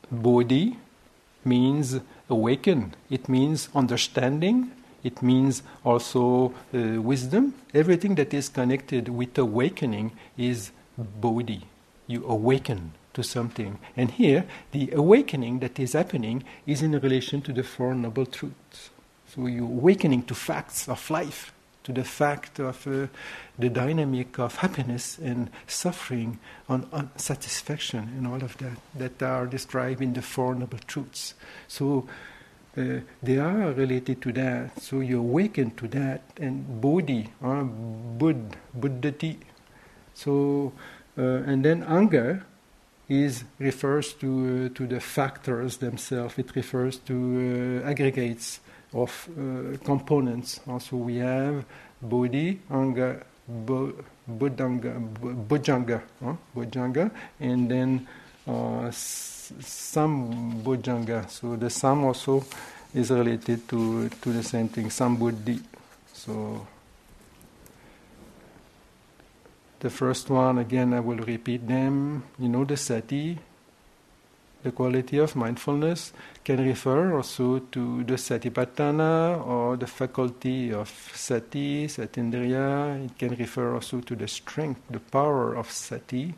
bodhi 0.10 0.78
means 1.44 2.00
awaken. 2.30 2.96
It 3.10 3.28
means 3.28 3.68
understanding. 3.76 4.72
It 5.04 5.22
means 5.22 5.62
also 5.84 6.54
uh, 6.74 7.02
wisdom. 7.02 7.54
Everything 7.74 8.16
that 8.16 8.34
is 8.34 8.48
connected 8.48 9.10
with 9.10 9.38
awakening 9.38 10.14
is 10.38 10.72
bodhi. 10.98 11.66
You 12.08 12.26
awaken 12.26 12.94
to 13.14 13.24
something. 13.24 13.80
And 13.98 14.12
here, 14.12 14.46
the 14.72 14.92
awakening 14.92 15.60
that 15.60 15.80
is 15.80 15.94
happening 15.94 16.44
is 16.66 16.82
in 16.82 16.92
relation 16.92 17.42
to 17.44 17.54
the 17.54 17.64
Four 17.64 17.96
Noble 17.96 18.26
Truths. 18.26 18.92
So 19.28 19.48
you're 19.48 19.64
awakening 19.64 20.24
to 20.24 20.36
facts 20.36 20.88
of 20.88 21.10
life, 21.10 21.52
to 21.84 21.92
the 21.92 22.04
fact 22.04 22.60
of 22.60 22.86
uh, 22.88 23.08
the 23.58 23.70
dynamic 23.70 24.38
of 24.40 24.56
happiness 24.58 25.18
and 25.18 25.50
suffering, 25.68 26.40
on, 26.70 26.88
on, 26.92 27.10
satisfaction, 27.16 28.00
and 28.18 28.28
all 28.28 28.44
of 28.44 28.58
that, 28.58 28.78
that 28.96 29.24
are 29.24 29.46
described 29.48 30.02
in 30.02 30.14
the 30.14 30.22
Four 30.22 30.56
Noble 30.56 30.80
Truths. 30.80 31.34
So 31.68 32.08
uh, 32.78 33.00
they 33.24 33.38
are 33.38 33.72
related 33.72 34.22
to 34.22 34.34
that. 34.34 34.82
So 34.82 35.00
you 35.00 35.20
awaken 35.20 35.72
to 35.76 35.88
that, 35.90 36.22
and 36.38 36.82
Bodhi, 36.82 37.30
uh, 37.42 37.64
Bud, 37.64 38.58
Buddhati. 38.78 39.38
So, 40.14 40.74
and 41.22 41.64
then 41.64 41.84
anga 41.84 42.44
is 43.08 43.44
refers 43.60 44.14
to 44.14 44.72
uh, 44.72 44.78
to 44.78 44.88
the 44.88 45.00
factors 45.00 45.78
themselves. 45.78 46.38
It 46.38 46.56
refers 46.56 46.98
to 47.00 47.82
uh, 47.84 47.90
aggregates 47.90 48.60
of 48.94 49.30
uh, 49.30 49.78
components. 49.84 50.60
Also, 50.68 50.98
we 50.98 51.18
have 51.18 51.66
bodhi, 52.02 52.60
anga, 52.70 53.22
bo, 53.48 53.94
bodhanga, 54.28 54.94
bojjhanga, 55.48 56.02
huh? 56.24 56.34
bojjhanga, 56.56 57.12
and 57.40 57.70
then 57.70 58.08
uh, 58.48 58.90
some 58.92 60.64
bojjhanga. 60.64 61.30
So 61.30 61.56
the 61.56 61.70
sum 61.70 62.06
also 62.06 62.44
is 62.94 63.12
related 63.12 63.68
to 63.70 64.10
to 64.10 64.34
the 64.34 64.44
same 64.44 64.70
thing. 64.70 64.90
Some 64.90 65.18
buddhi. 65.18 65.60
So 66.14 66.66
The 69.86 69.92
first 69.92 70.32
one, 70.32 70.58
again, 70.58 70.96
I 70.96 71.00
will 71.00 71.20
repeat 71.20 71.68
them. 71.68 72.24
You 72.40 72.50
know, 72.50 72.66
the 72.66 72.76
sati, 72.76 73.38
the 74.64 74.72
quality 74.72 75.20
of 75.20 75.36
mindfulness, 75.36 76.12
can 76.44 76.66
refer 76.66 77.14
also 77.16 77.60
to 77.60 78.04
the 78.04 78.16
satipatthana 78.16 79.46
or 79.46 79.78
the 79.78 79.86
faculty 79.86 80.74
of 80.74 80.90
sati, 81.14 81.86
satindriya. 81.86 83.06
It 83.06 83.16
can 83.20 83.36
refer 83.36 83.76
also 83.76 84.02
to 84.02 84.16
the 84.16 84.28
strength, 84.28 84.82
the 84.90 85.00
power 85.00 85.54
of 85.54 85.70
sati. 85.70 86.34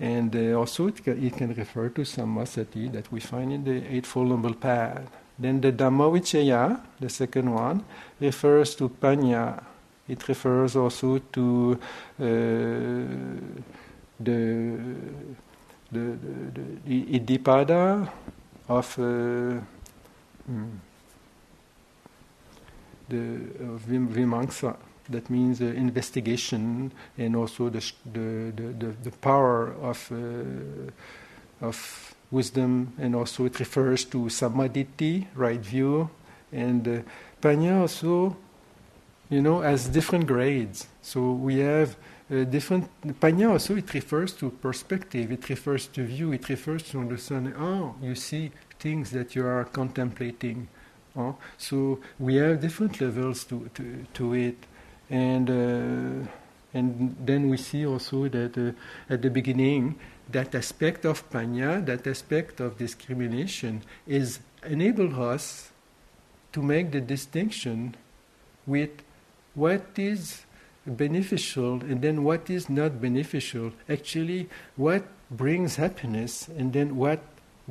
And 0.00 0.34
uh, 0.34 0.58
also 0.58 0.88
it 0.88 1.04
can, 1.04 1.24
it 1.24 1.36
can, 1.36 1.54
refer 1.54 1.88
to 1.90 2.04
some 2.04 2.34
sammasati 2.34 2.90
that 2.94 3.12
we 3.12 3.20
find 3.20 3.52
in 3.52 3.62
the 3.62 3.94
Eightfold 3.94 4.30
Noble 4.30 4.54
Path. 4.54 5.08
Then 5.38 5.60
the 5.60 5.70
Dhammavichaya, 5.70 6.80
the 6.98 7.08
second 7.10 7.54
one, 7.54 7.84
refers 8.18 8.74
to 8.74 8.88
panya, 8.88 9.62
it 10.08 10.28
refers 10.28 10.76
also 10.76 11.18
to 11.18 11.78
uh, 12.20 12.24
the, 14.20 14.78
the, 15.92 16.18
the, 16.18 16.62
the 16.86 17.18
Iddhipada 17.18 18.10
of 18.68 18.98
uh, 18.98 19.60
hmm, 20.46 20.64
the 23.08 23.40
Vimamsa. 23.88 24.76
That 25.08 25.28
means 25.28 25.60
uh, 25.60 25.66
investigation 25.66 26.90
and 27.18 27.36
also 27.36 27.68
the, 27.68 27.92
the, 28.10 28.52
the, 28.56 28.94
the 29.02 29.10
power 29.20 29.74
of, 29.82 30.10
uh, 30.10 31.66
of 31.66 32.14
wisdom, 32.30 32.92
and 32.98 33.14
also 33.14 33.44
it 33.44 33.58
refers 33.60 34.04
to 34.06 34.18
Sammaditthi, 34.28 35.26
right 35.34 35.60
view, 35.60 36.08
and 36.52 36.88
uh, 36.88 37.00
Panya 37.42 37.82
also 37.82 38.36
you 39.30 39.40
know, 39.40 39.62
as 39.62 39.88
different 39.88 40.26
grades. 40.26 40.86
So 41.02 41.32
we 41.32 41.58
have 41.58 41.96
uh, 42.30 42.44
different. 42.44 42.88
Panya 43.20 43.50
also 43.50 43.76
it 43.76 43.92
refers 43.94 44.32
to 44.34 44.50
perspective, 44.50 45.32
it 45.32 45.48
refers 45.48 45.86
to 45.88 46.04
view, 46.04 46.32
it 46.32 46.48
refers 46.48 46.82
to 46.90 47.00
understanding. 47.00 47.54
Oh, 47.58 47.94
you 48.02 48.14
see 48.14 48.52
things 48.78 49.10
that 49.10 49.34
you 49.34 49.46
are 49.46 49.64
contemplating. 49.64 50.68
Oh, 51.16 51.36
so 51.58 52.00
we 52.18 52.36
have 52.36 52.60
different 52.60 53.00
levels 53.00 53.44
to 53.44 53.70
to, 53.74 54.06
to 54.14 54.34
it, 54.34 54.56
and 55.10 55.50
uh, 55.50 56.28
and 56.74 57.16
then 57.20 57.48
we 57.48 57.56
see 57.56 57.86
also 57.86 58.28
that 58.28 58.58
uh, 58.58 58.72
at 59.12 59.22
the 59.22 59.30
beginning 59.30 59.96
that 60.30 60.54
aspect 60.54 61.04
of 61.04 61.28
panya, 61.30 61.84
that 61.84 62.06
aspect 62.06 62.60
of 62.60 62.78
discrimination, 62.78 63.82
is 64.06 64.40
enable 64.64 65.22
us 65.22 65.70
to 66.52 66.62
make 66.62 66.90
the 66.92 67.00
distinction 67.00 67.94
with 68.66 68.90
what 69.54 69.84
is 69.96 70.44
beneficial 70.86 71.80
and 71.82 72.02
then 72.02 72.24
what 72.24 72.50
is 72.50 72.68
not 72.68 73.00
beneficial. 73.00 73.72
Actually, 73.88 74.48
what 74.76 75.04
brings 75.30 75.76
happiness 75.76 76.48
and 76.48 76.72
then 76.72 76.96
what 76.96 77.20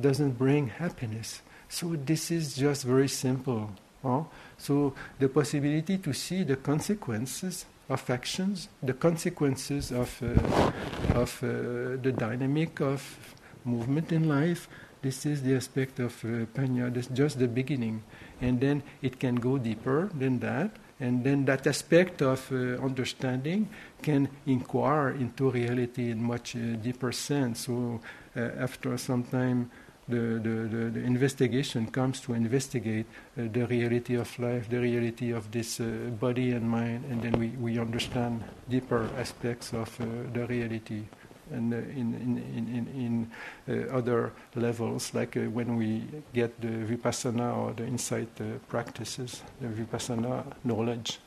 doesn't 0.00 0.32
bring 0.32 0.68
happiness. 0.68 1.42
So, 1.68 1.96
this 1.96 2.30
is 2.30 2.56
just 2.56 2.84
very 2.84 3.08
simple. 3.08 3.70
Huh? 4.02 4.24
So, 4.58 4.94
the 5.18 5.28
possibility 5.28 5.98
to 5.98 6.12
see 6.12 6.42
the 6.42 6.56
consequences 6.56 7.66
of 7.88 8.08
actions, 8.10 8.68
the 8.82 8.94
consequences 8.94 9.92
of, 9.92 10.22
uh, 10.22 10.72
of 11.14 11.42
uh, 11.42 11.96
the 12.02 12.14
dynamic 12.16 12.80
of 12.80 13.34
movement 13.64 14.12
in 14.12 14.28
life. 14.28 14.68
This 15.02 15.26
is 15.26 15.42
the 15.42 15.54
aspect 15.54 16.00
of 16.00 16.12
uh, 16.24 16.46
Panya, 16.54 16.92
this 16.92 17.08
just 17.08 17.38
the 17.38 17.48
beginning. 17.48 18.02
And 18.40 18.60
then 18.60 18.82
it 19.02 19.20
can 19.20 19.36
go 19.36 19.58
deeper 19.58 20.10
than 20.14 20.40
that 20.40 20.70
and 21.00 21.24
then 21.24 21.44
that 21.44 21.66
aspect 21.66 22.22
of 22.22 22.50
uh, 22.52 22.82
understanding 22.82 23.68
can 24.02 24.28
inquire 24.46 25.10
into 25.10 25.50
reality 25.50 26.10
in 26.10 26.22
much 26.22 26.54
uh, 26.56 26.76
deeper 26.76 27.12
sense. 27.12 27.66
So 27.66 28.00
uh, 28.36 28.40
after 28.58 28.96
some 28.98 29.24
time, 29.24 29.70
the, 30.06 30.38
the, 30.42 30.90
the, 30.92 31.00
investigation 31.00 31.86
comes 31.86 32.20
to 32.20 32.34
investigate 32.34 33.06
uh, 33.38 33.44
the 33.50 33.66
reality 33.66 34.16
of 34.16 34.38
life, 34.38 34.68
the 34.68 34.78
reality 34.78 35.32
of 35.32 35.50
this 35.50 35.80
uh, 35.80 35.84
body 36.20 36.52
and 36.52 36.68
mind, 36.68 37.04
and 37.10 37.22
then 37.22 37.32
we, 37.32 37.48
we 37.48 37.78
understand 37.78 38.44
deeper 38.68 39.08
aspects 39.18 39.72
of 39.72 39.98
uh, 40.00 40.04
the 40.34 40.46
reality 40.46 41.04
and 41.52 41.72
uh, 41.72 41.76
in, 41.76 42.14
in, 42.14 42.88
in, 42.96 43.30
in 43.68 43.88
uh, 43.88 43.96
other 43.96 44.32
levels, 44.54 45.12
like 45.14 45.36
uh, 45.36 45.40
when 45.40 45.76
we 45.76 46.02
get 46.32 46.60
the 46.60 46.68
vipassana 46.68 47.56
or 47.56 47.72
the 47.72 47.86
insight 47.86 48.28
practices, 48.68 49.42
the 49.60 49.68
vipassana 49.68 50.44
knowledge. 50.64 51.18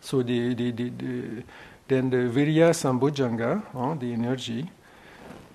So 0.00 0.22
the, 0.22 0.54
the, 0.54 0.70
the, 0.70 0.90
the 0.90 1.42
then 1.88 2.10
the 2.10 2.28
virya 2.28 2.70
sambojjhanga, 2.74 3.62
uh, 3.74 3.94
the 3.94 4.12
energy, 4.12 4.70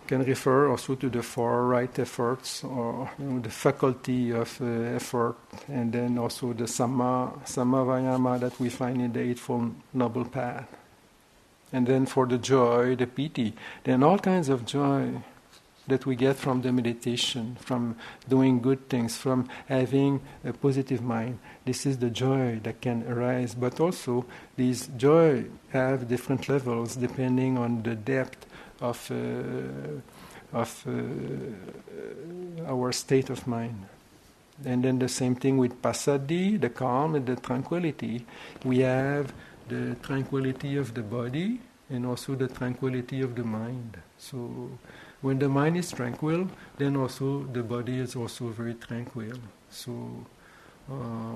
can 0.08 0.24
refer 0.24 0.70
also 0.70 0.96
to 0.96 1.10
the 1.10 1.22
four 1.22 1.68
right 1.68 1.98
efforts 2.00 2.64
or 2.64 3.10
you 3.20 3.26
know, 3.26 3.40
the 3.40 3.50
faculty 3.50 4.32
of 4.32 4.60
uh, 4.62 4.66
effort, 4.96 5.38
and 5.70 5.94
then 5.94 6.18
also 6.18 6.52
the 6.54 6.66
samma, 6.66 7.40
samma 7.46 7.86
vayama 7.86 8.40
that 8.40 8.60
we 8.60 8.70
find 8.70 9.02
in 9.02 9.14
the 9.14 9.22
Eightfold 9.22 9.74
Noble 9.94 10.26
Path 10.26 10.68
and 11.74 11.88
then 11.88 12.06
for 12.06 12.26
the 12.26 12.38
joy, 12.38 12.96
the 12.96 13.08
piti, 13.08 13.54
then 13.84 14.04
all 14.04 14.20
kinds 14.20 14.48
of 14.48 14.66
joy 14.66 15.22
that 15.88 16.06
we 16.06 16.16
get 16.16 16.38
from 16.38 16.62
the 16.62 16.72
meditation, 16.72 17.58
from 17.60 17.98
doing 18.30 18.62
good 18.62 18.88
things, 18.88 19.18
from 19.18 19.50
having 19.68 20.22
a 20.46 20.54
positive 20.54 21.02
mind. 21.02 21.40
This 21.66 21.86
is 21.86 21.98
the 21.98 22.10
joy 22.10 22.60
that 22.64 22.80
can 22.80 23.04
arise, 23.06 23.54
but 23.54 23.80
also 23.82 24.26
these 24.56 24.88
joy 24.96 25.46
have 25.72 26.08
different 26.08 26.48
levels 26.48 26.96
depending 26.96 27.58
on 27.58 27.84
the 27.84 27.96
depth 27.96 28.46
of 28.80 29.12
uh, 29.12 30.00
of 30.58 30.86
uh, 30.88 32.72
our 32.72 32.92
state 32.92 33.30
of 33.30 33.48
mind. 33.48 33.88
And 34.64 34.84
then 34.84 35.00
the 35.00 35.10
same 35.10 35.36
thing 35.36 35.58
with 35.58 35.82
passaddhi, 35.82 36.62
the 36.62 36.70
calm 36.70 37.16
and 37.16 37.26
the 37.26 37.36
tranquility. 37.36 38.26
We 38.64 38.80
have 38.80 39.34
the 39.68 39.96
tranquility 40.02 40.78
of 40.78 40.94
the 40.94 41.02
body 41.02 41.60
and 41.90 42.06
also 42.06 42.36
the 42.36 42.48
tranquility 42.48 43.22
of 43.22 43.36
the 43.36 43.44
mind. 43.44 43.98
So 44.18 44.70
when 45.22 45.40
the 45.40 45.50
mind 45.50 45.78
is 45.78 45.92
tranquil, 45.92 46.48
then 46.78 46.96
also 46.96 47.44
the 47.44 47.64
body 47.64 48.00
is 48.00 48.16
also 48.16 48.50
very 48.50 48.74
tranquil. 48.76 49.38
So 49.70 50.26
uh, 50.92 51.36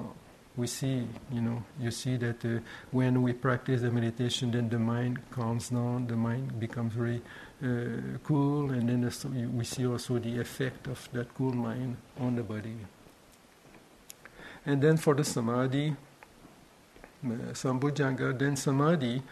we 0.56 0.68
see, 0.68 1.08
you 1.32 1.42
know, 1.42 1.64
you 1.80 1.92
see 1.92 2.18
that 2.18 2.44
uh, 2.44 2.60
when 2.92 3.22
we 3.22 3.34
practice 3.34 3.82
the 3.82 3.92
meditation, 3.92 4.52
then 4.52 4.70
the 4.70 4.80
mind 4.80 5.20
calms 5.30 5.70
down, 5.70 6.08
the 6.08 6.16
mind 6.16 6.60
becomes 6.60 6.94
very 6.94 7.22
uh, 7.64 8.18
cool, 8.24 8.72
and 8.72 8.90
then 8.90 9.02
the, 9.02 9.48
we 9.56 9.64
see 9.64 9.86
also 9.86 10.18
the 10.18 10.40
effect 10.40 10.88
of 10.88 11.08
that 11.14 11.34
cool 11.36 11.54
mind 11.54 11.98
on 12.20 12.36
the 12.36 12.44
body. 12.44 12.76
And 14.66 14.82
then 14.82 14.98
for 14.98 15.14
the 15.14 15.24
samadhi, 15.24 15.96
Sambojjhanga, 17.24 18.38
then 18.38 18.56
samadhi 18.56 19.24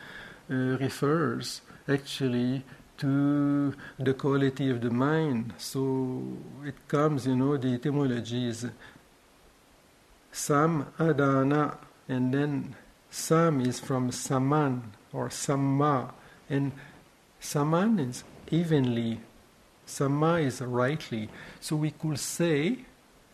uh, 0.50 0.54
refers 0.54 1.62
actually 1.88 2.64
to 2.98 3.74
the 4.00 4.14
quality 4.14 4.70
of 4.70 4.82
the 4.82 4.90
mind. 4.90 5.54
So 5.58 6.24
it 6.64 6.76
comes, 6.88 7.28
you 7.28 7.36
know, 7.36 7.58
the 7.58 7.74
etymology 7.74 8.48
is 8.48 8.66
sam 10.32 10.88
adana, 10.98 11.78
and 12.08 12.34
then 12.34 12.76
sam 13.10 13.62
is 13.62 13.80
from 13.80 14.12
saman 14.12 14.94
or 15.14 15.30
samma, 15.30 16.12
and 16.50 16.72
saman 17.40 18.00
is 18.00 18.24
evenly, 18.50 19.20
samma 19.86 20.44
is 20.44 20.62
rightly. 20.62 21.30
So 21.60 21.76
we 21.76 21.92
could 21.92 22.20
say 22.20 22.80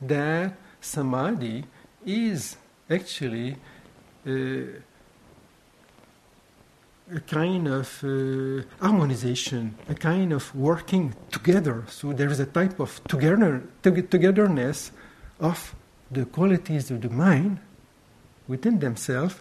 that 0.01 0.53
samadhi 0.79 1.65
is 2.05 2.57
actually 2.89 3.57
a 4.25 4.81
kind 7.19 7.67
of 7.67 8.03
uh, 8.03 8.63
harmonization, 8.79 9.75
a 9.89 9.95
kind 9.95 10.31
of 10.31 10.53
working 10.55 11.13
together. 11.31 11.84
So 11.89 12.13
there 12.13 12.29
is 12.29 12.39
a 12.39 12.45
type 12.45 12.79
of 12.79 13.03
together, 13.05 13.63
togetherness 13.81 14.91
of 15.39 15.75
the 16.10 16.25
qualities 16.25 16.91
of 16.91 17.01
the 17.01 17.10
mind 17.10 17.60
within 18.47 18.79
themselves, 18.79 19.39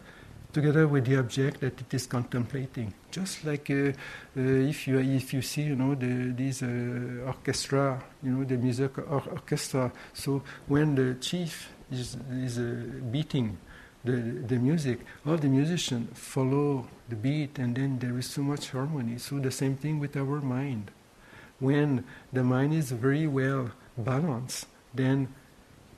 together 0.53 0.88
with 0.88 1.05
the 1.05 1.16
object 1.16 1.61
that 1.61 1.81
it 1.81 1.95
is 1.95 2.07
contemplating. 2.07 2.93
Just 3.11 3.45
like 3.45 3.71
uh, 3.71 3.75
uh, 3.75 3.93
if 4.40 4.88
you 4.88 4.99
if 4.99 5.33
you 5.33 5.43
see, 5.43 5.62
you 5.62 5.77
know, 5.77 5.95
the, 5.95 6.33
these 6.37 6.62
uh, 6.62 7.27
orchestra, 7.27 8.03
you 8.23 8.33
know, 8.33 8.45
the 8.45 8.57
music 8.57 8.99
or- 8.99 9.23
orchestra. 9.31 9.93
So 10.12 10.43
when 10.66 10.95
the 10.95 11.14
chief 11.21 11.71
is 11.90 12.16
is 12.33 12.59
uh, 12.59 12.85
beating 13.11 13.59
the, 14.05 14.13
the 14.13 14.57
music, 14.57 15.01
all 15.27 15.37
the 15.37 15.49
musicians 15.49 16.19
follow 16.19 16.87
the 17.09 17.17
beat, 17.17 17.59
and 17.59 17.77
then 17.77 17.99
there 17.99 18.19
is 18.19 18.27
so 18.27 18.43
much 18.43 18.71
harmony. 18.71 19.19
So 19.19 19.39
the 19.39 19.51
same 19.51 19.77
thing 19.77 19.99
with 19.99 20.17
our 20.17 20.41
mind. 20.41 20.91
When 21.59 22.05
the 22.33 22.43
mind 22.43 22.73
is 22.73 22.91
very 22.93 23.27
well 23.27 23.73
balanced, 23.99 24.67
then 24.95 25.29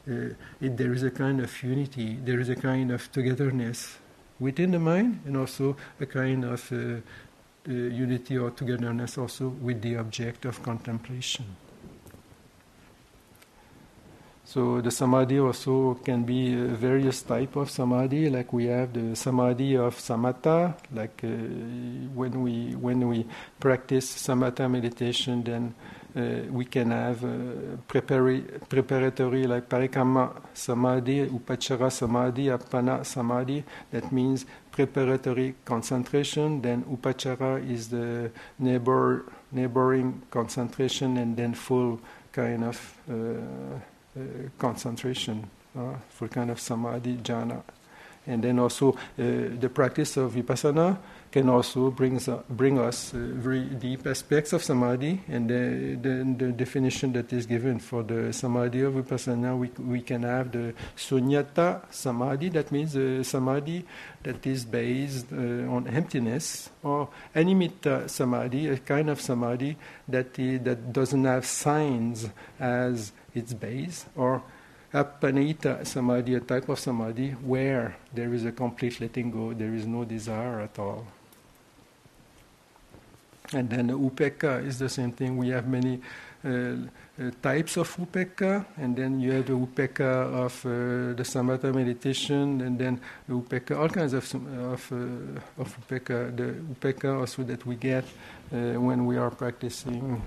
uh, 0.09 0.35
it, 0.61 0.77
there 0.77 0.93
is 0.93 1.05
a 1.05 1.11
kind 1.11 1.41
of 1.41 1.63
unity, 1.63 2.19
there 2.25 2.41
is 2.41 2.49
a 2.49 2.57
kind 2.57 2.91
of 2.91 3.11
togetherness 3.13 3.99
within 4.41 4.73
the 4.73 4.81
mind, 4.81 5.21
and 5.25 5.37
also 5.37 5.77
a 6.01 6.07
kind 6.07 6.45
of 6.45 6.73
uh, 6.73 6.77
uh, 6.77 7.73
unity 7.73 8.37
or 8.37 8.51
togetherness 8.51 9.17
also 9.17 9.49
with 9.49 9.81
the 9.83 9.97
object 9.97 10.45
of 10.45 10.61
contemplation. 10.65 11.45
So 14.53 14.83
the 14.83 14.91
samadhi 14.91 15.39
also 15.39 15.95
can 16.05 16.25
be 16.25 16.53
uh, 16.53 16.75
various 16.75 17.23
type 17.23 17.57
of 17.57 17.71
samadhi. 17.71 18.29
Like 18.29 18.53
we 18.53 18.67
have 18.67 18.93
the 18.93 19.17
samadhi 19.17 19.79
of 19.79 19.97
samatha. 19.97 20.75
Like 20.93 21.25
uh, 21.25 21.29
when 22.13 22.43
we 22.43 22.75
when 22.75 23.09
we 23.09 23.25
practice 23.59 24.05
samatha 24.13 24.71
meditation, 24.71 25.43
then 25.43 25.75
uh, 26.15 26.53
we 26.53 26.67
can 26.67 26.91
have 26.91 27.25
uh, 27.25 27.79
prepari- 27.89 28.45
preparatory 28.69 29.47
like 29.47 29.71
parikamma 29.71 30.35
samadhi, 30.53 31.29
upachara 31.29 31.91
samadhi, 31.91 32.49
appana 32.49 33.07
samadhi. 33.07 33.65
That 33.91 34.13
means 34.13 34.45
preparatory 34.71 35.55
concentration. 35.65 36.61
Then 36.61 36.83
upachara 36.83 37.67
is 37.67 37.89
the 37.89 38.31
neighbor 38.59 39.25
neighboring 39.51 40.21
concentration, 40.31 41.17
and 41.17 41.39
then 41.39 41.55
full 41.55 42.01
kind 42.33 42.65
of. 42.65 42.97
Uh, 44.15 44.21
uh, 44.21 44.49
concentration, 44.59 45.49
uh, 45.75 45.95
for 46.11 46.29
kind 46.29 46.51
of 46.51 46.61
samadhi 46.61 47.17
jhana. 47.17 47.63
And 48.27 48.45
then 48.45 48.59
also 48.59 48.93
uh, 48.93 48.97
the 49.17 49.71
practice 49.73 50.17
of 50.17 50.33
vipassana 50.33 50.99
can 51.33 51.49
also 51.49 51.91
brings, 51.91 52.29
uh, 52.29 52.43
bring 52.49 52.79
us 52.79 53.15
uh, 53.15 53.17
very 53.17 53.65
deep 53.65 54.07
aspects 54.07 54.53
of 54.53 54.63
samadhi. 54.63 55.23
And 55.29 55.49
the, 55.49 56.35
the, 56.37 56.53
definition 56.53 57.15
that 57.15 57.33
is 57.33 57.47
given 57.47 57.79
for 57.81 58.03
the 58.03 58.33
samadhi 58.33 58.83
of 58.83 58.95
vipassana, 58.95 59.59
we, 59.59 59.71
we 59.83 60.03
can 60.03 60.23
have 60.23 60.53
the 60.53 60.75
sunyata 60.95 61.91
samadhi, 61.91 62.51
that 62.51 62.71
means 62.71 62.93
the 62.93 63.25
samadhi 63.25 63.85
that 64.23 64.47
is 64.47 64.67
based 64.67 65.33
uh, 65.33 65.37
on 65.37 65.89
emptiness, 65.89 66.71
or 66.85 67.09
animitta 67.35 68.09
samadhi, 68.09 68.69
a 68.69 68.77
kind 68.77 69.09
of 69.11 69.21
samadhi 69.21 69.77
that, 70.07 70.35
that 70.35 70.93
doesn't 70.93 71.25
have 71.25 71.47
signs 71.47 72.29
as 72.61 73.13
its 73.35 73.55
base, 73.55 74.07
or 74.17 74.43
appanihita 74.93 75.87
samadhi, 75.87 76.35
a 76.35 76.41
type 76.41 76.69
of 76.69 76.79
samadhi 76.79 77.31
where 77.31 77.97
there 78.13 78.33
is 78.35 78.45
a 78.45 78.53
complete 78.53 79.01
letting 79.01 79.31
go, 79.31 79.53
there 79.53 79.75
is 79.75 79.87
no 79.87 80.05
desire 80.05 80.61
at 80.61 80.79
all. 80.79 81.07
And 83.55 83.69
then 83.69 83.89
the 83.89 83.99
upekkha 83.99 84.67
is 84.67 84.79
the 84.79 84.89
same 84.89 85.13
thing. 85.13 85.37
We 85.37 85.49
have 85.49 85.69
many 85.69 86.01
uh, 86.45 86.49
uh, 86.49 87.31
types 87.43 87.77
of 87.77 87.95
upekkha, 87.97 88.65
and 88.79 88.97
then 88.97 89.21
you 89.21 89.33
have 89.33 89.47
the 89.47 89.53
upekkha 89.53 90.33
of 90.45 90.65
uh, 90.65 91.15
the 91.15 91.23
samatha 91.23 91.75
meditation, 91.75 92.61
and 92.63 92.79
then 92.79 93.01
the 93.29 93.35
upekkha, 93.35 93.79
all 93.79 93.89
kinds 93.89 94.15
of 94.15 94.25
of, 94.35 94.93
uh, 94.93 95.61
of 95.61 95.77
upekkha. 95.87 96.37
The 96.37 96.55
upekkha 96.75 97.21
also 97.21 97.43
that 97.45 97.67
we 97.67 97.77
get 97.77 98.05
uh, 98.05 98.81
when 98.81 99.05
we 99.07 99.19
are 99.19 99.31
practicing 99.31 100.23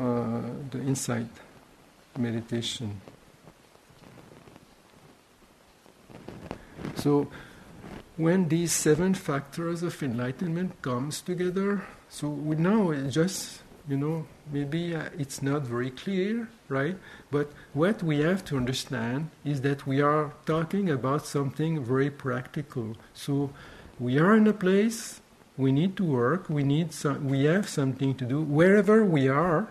uh, 0.00 0.40
the 0.70 0.80
insight 0.80 1.28
meditation. 2.18 3.00
So 6.96 7.28
when 8.16 8.48
these 8.48 8.72
seven 8.72 9.14
factors 9.14 9.82
of 9.82 10.02
enlightenment 10.02 10.80
comes 10.82 11.20
together, 11.20 11.82
so 12.08 12.28
we 12.28 12.56
now 12.56 12.92
just 13.08 13.62
you 13.88 13.96
know 13.96 14.26
maybe 14.52 14.94
uh, 14.94 15.10
it's 15.18 15.42
not 15.42 15.62
very 15.62 15.90
clear, 15.90 16.48
right? 16.68 16.96
But 17.30 17.50
what 17.72 18.02
we 18.02 18.20
have 18.20 18.44
to 18.46 18.56
understand 18.56 19.30
is 19.44 19.60
that 19.62 19.86
we 19.86 20.00
are 20.00 20.32
talking 20.46 20.88
about 20.88 21.26
something 21.26 21.84
very 21.84 22.10
practical. 22.10 22.96
So 23.12 23.50
we 23.98 24.18
are 24.18 24.36
in 24.36 24.46
a 24.46 24.52
place, 24.52 25.20
we 25.56 25.72
need 25.72 25.96
to 25.96 26.04
work, 26.04 26.48
we 26.48 26.62
need 26.62 26.92
some, 26.92 27.28
we 27.28 27.44
have 27.44 27.68
something 27.68 28.14
to 28.14 28.24
do 28.24 28.40
wherever 28.40 29.04
we 29.04 29.28
are 29.28 29.68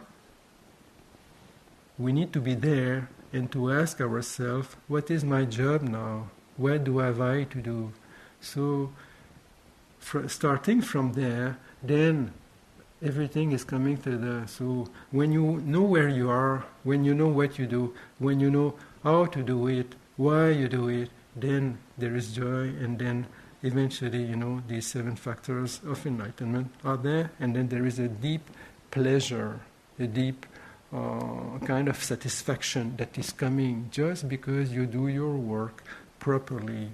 we 2.04 2.12
need 2.12 2.34
to 2.34 2.42
be 2.42 2.54
there 2.54 3.10
and 3.32 3.50
to 3.54 3.72
ask 3.72 4.02
ourselves, 4.02 4.76
what 4.88 5.10
is 5.10 5.24
my 5.24 5.46
job 5.46 5.82
now? 5.82 6.30
What 6.58 6.84
do 6.84 7.00
I 7.00 7.06
have 7.06 7.50
to 7.50 7.62
do? 7.62 7.94
So, 8.42 8.92
fr- 10.00 10.28
starting 10.28 10.82
from 10.82 11.14
there, 11.14 11.58
then 11.82 12.34
everything 13.02 13.54
is 13.54 13.64
coming 13.64 13.98
to 14.02 14.18
the. 14.18 14.48
So, 14.48 14.90
when 15.12 15.32
you 15.32 15.62
know 15.66 15.82
where 15.82 16.10
you 16.10 16.30
are, 16.30 16.66
when 16.84 17.06
you 17.06 17.16
know 17.16 17.30
what 17.30 17.58
you 17.58 17.66
do, 17.66 17.96
when 18.20 18.42
you 18.42 18.52
know 18.52 18.76
how 19.04 19.26
to 19.26 19.42
do 19.42 19.68
it, 19.68 19.96
why 20.18 20.50
you 20.50 20.68
do 20.68 20.90
it, 20.90 21.10
then 21.36 21.78
there 21.98 22.16
is 22.16 22.36
joy, 22.36 22.68
and 22.84 23.00
then 23.00 23.28
eventually, 23.64 24.24
you 24.24 24.36
know, 24.36 24.62
these 24.68 24.86
seven 24.86 25.16
factors 25.16 25.80
of 25.88 26.06
enlightenment 26.06 26.70
are 26.84 26.98
there, 26.98 27.32
and 27.40 27.56
then 27.56 27.70
there 27.70 27.86
is 27.86 27.98
a 27.98 28.10
deep 28.10 28.50
pleasure, 28.92 29.62
a 29.98 30.06
deep 30.06 30.46
uh, 30.94 31.60
kind 31.66 31.88
of 31.88 32.02
satisfaction 32.04 32.96
that 32.98 33.18
is 33.18 33.32
coming 33.32 33.88
just 33.92 34.30
because 34.30 34.72
you 34.72 34.86
do 34.86 35.08
your 35.08 35.36
work 35.36 35.84
properly 36.20 36.90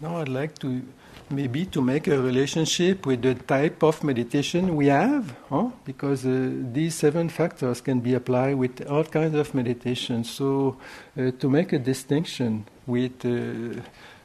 Now 0.00 0.18
I'd 0.18 0.28
like 0.28 0.58
to 0.60 0.82
maybe 1.30 1.66
to 1.66 1.82
make 1.82 2.06
a 2.06 2.20
relationship 2.20 3.04
with 3.04 3.22
the 3.22 3.34
type 3.34 3.82
of 3.82 4.04
meditation 4.04 4.76
we 4.76 4.86
have, 4.86 5.34
huh? 5.50 5.70
because 5.84 6.24
uh, 6.24 6.50
these 6.72 6.94
seven 6.94 7.28
factors 7.28 7.80
can 7.80 8.00
be 8.00 8.14
applied 8.14 8.54
with 8.54 8.86
all 8.88 9.04
kinds 9.04 9.34
of 9.34 9.54
meditation. 9.54 10.24
So 10.24 10.76
uh, 11.18 11.32
to 11.38 11.50
make 11.50 11.72
a 11.72 11.78
distinction 11.78 12.66
with 12.86 13.24
uh, 13.24 13.80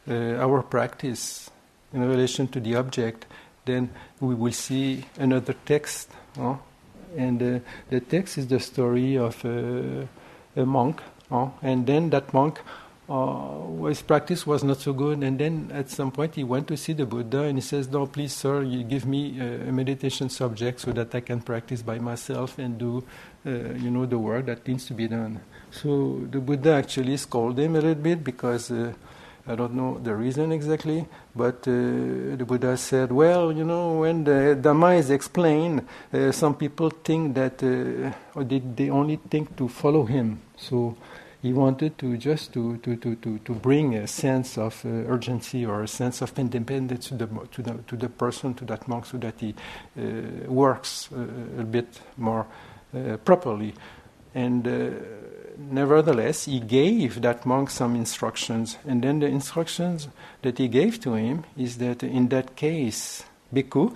uh 0.06 0.46
our 0.46 0.62
practice 0.62 1.50
in 1.94 2.08
relation 2.08 2.48
to 2.50 2.60
the 2.60 2.76
object, 2.76 3.26
then 3.66 3.90
we 4.20 4.36
will 4.36 4.54
see 4.54 5.06
another 5.18 5.56
text. 5.66 6.10
Huh? 6.38 6.56
And 7.18 7.42
uh, 7.42 7.60
the 7.90 8.00
text 8.00 8.38
is 8.38 8.48
the 8.48 8.60
story 8.60 9.18
of 9.18 9.44
uh, 9.44 10.06
a 10.56 10.66
monk, 10.66 11.02
huh? 11.30 11.50
and 11.62 11.88
then 11.88 12.10
that 12.12 12.32
monk 12.34 12.60
uh, 13.10 13.86
his 13.88 14.02
practice 14.02 14.48
was 14.48 14.64
not 14.64 14.80
so 14.80 14.94
good. 14.94 15.24
And 15.24 15.38
then 15.38 15.72
at 15.74 15.90
some 15.90 16.12
point 16.12 16.36
he 16.36 16.44
went 16.44 16.68
to 16.70 16.78
see 16.78 16.94
the 16.94 17.06
Buddha 17.06 17.44
and 17.44 17.58
he 17.58 17.62
says, 17.62 17.90
No, 17.90 18.06
please, 18.06 18.34
sir, 18.34 18.64
you 18.64 18.84
give 18.84 19.06
me 19.06 19.40
a, 19.40 19.70
a 19.70 19.72
meditation 19.72 20.30
subject 20.30 20.80
so 20.80 20.92
that 20.94 21.14
I 21.14 21.20
can 21.20 21.42
practice 21.42 21.82
by 21.82 22.00
myself 22.00 22.58
and 22.58 22.78
do, 22.78 23.04
uh, 23.46 23.50
you 23.50 23.92
know, 23.92 24.06
the 24.06 24.18
work 24.18 24.46
that 24.46 24.68
needs 24.68 24.86
to 24.86 24.94
be 24.94 25.08
done. 25.08 25.42
So 25.72 26.22
the 26.30 26.40
Buddha 26.40 26.74
actually 26.74 27.18
scolded 27.18 27.66
him 27.66 27.76
a 27.76 27.82
little 27.82 27.96
bit 27.96 28.24
because 28.24 28.72
uh, 28.72 28.94
I 29.46 29.56
don't 29.56 29.74
know 29.74 30.00
the 30.00 30.16
reason 30.16 30.54
exactly, 30.54 31.06
but 31.36 31.68
uh, 31.68 31.72
the 32.38 32.46
Buddha 32.48 32.78
said, 32.78 33.12
Well, 33.12 33.52
you 33.52 33.66
know, 33.66 34.00
when 34.00 34.24
the 34.24 34.58
Dhamma 34.62 34.98
is 34.98 35.10
explained, 35.10 35.86
uh, 36.14 36.32
some 36.32 36.56
people 36.56 36.90
think 36.90 37.36
that, 37.36 37.62
uh, 37.62 38.14
or 38.40 38.46
they, 38.46 38.60
they 38.60 38.90
only 38.90 39.18
think 39.18 39.58
to 39.58 39.68
follow 39.68 40.06
him. 40.06 40.40
So 40.56 40.96
he 41.44 41.52
wanted 41.52 41.98
to 41.98 42.16
just 42.16 42.54
to, 42.54 42.78
to, 42.78 42.96
to, 42.96 43.16
to, 43.18 43.38
to 43.40 43.54
bring 43.54 43.96
a 43.96 44.08
sense 44.08 44.58
of 44.58 44.84
uh, 44.86 44.90
urgency 45.12 45.66
or 45.66 45.84
a 45.84 45.88
sense 45.90 46.22
of 46.22 46.40
independence 46.40 47.10
to 47.10 47.16
the, 47.16 47.28
to 47.52 47.62
the, 47.62 47.74
to 47.86 47.98
the 47.98 48.08
person, 48.08 48.54
to 48.54 48.64
that 48.64 48.88
monk, 48.88 49.06
so 49.06 49.18
that 49.18 49.42
he 49.42 49.54
uh, 50.00 50.50
works 50.50 51.10
uh, 51.12 51.20
a 51.60 51.66
bit 51.66 52.00
more 52.16 52.48
uh, 52.96 53.18
properly. 53.18 53.74
And 54.34 54.66
uh, 54.66 54.92
nevertheless, 55.58 56.46
he 56.46 56.62
gave 56.62 57.22
that 57.22 57.46
monk 57.46 57.72
some 57.72 57.98
instructions. 57.98 58.78
And 58.88 59.04
then 59.04 59.20
the 59.20 59.28
instructions 59.28 60.08
that 60.44 60.58
he 60.58 60.70
gave 60.70 61.02
to 61.02 61.16
him 61.16 61.44
is 61.58 61.78
that 61.80 62.04
in 62.04 62.30
that 62.30 62.56
case, 62.56 63.26
bhikkhu, 63.54 63.94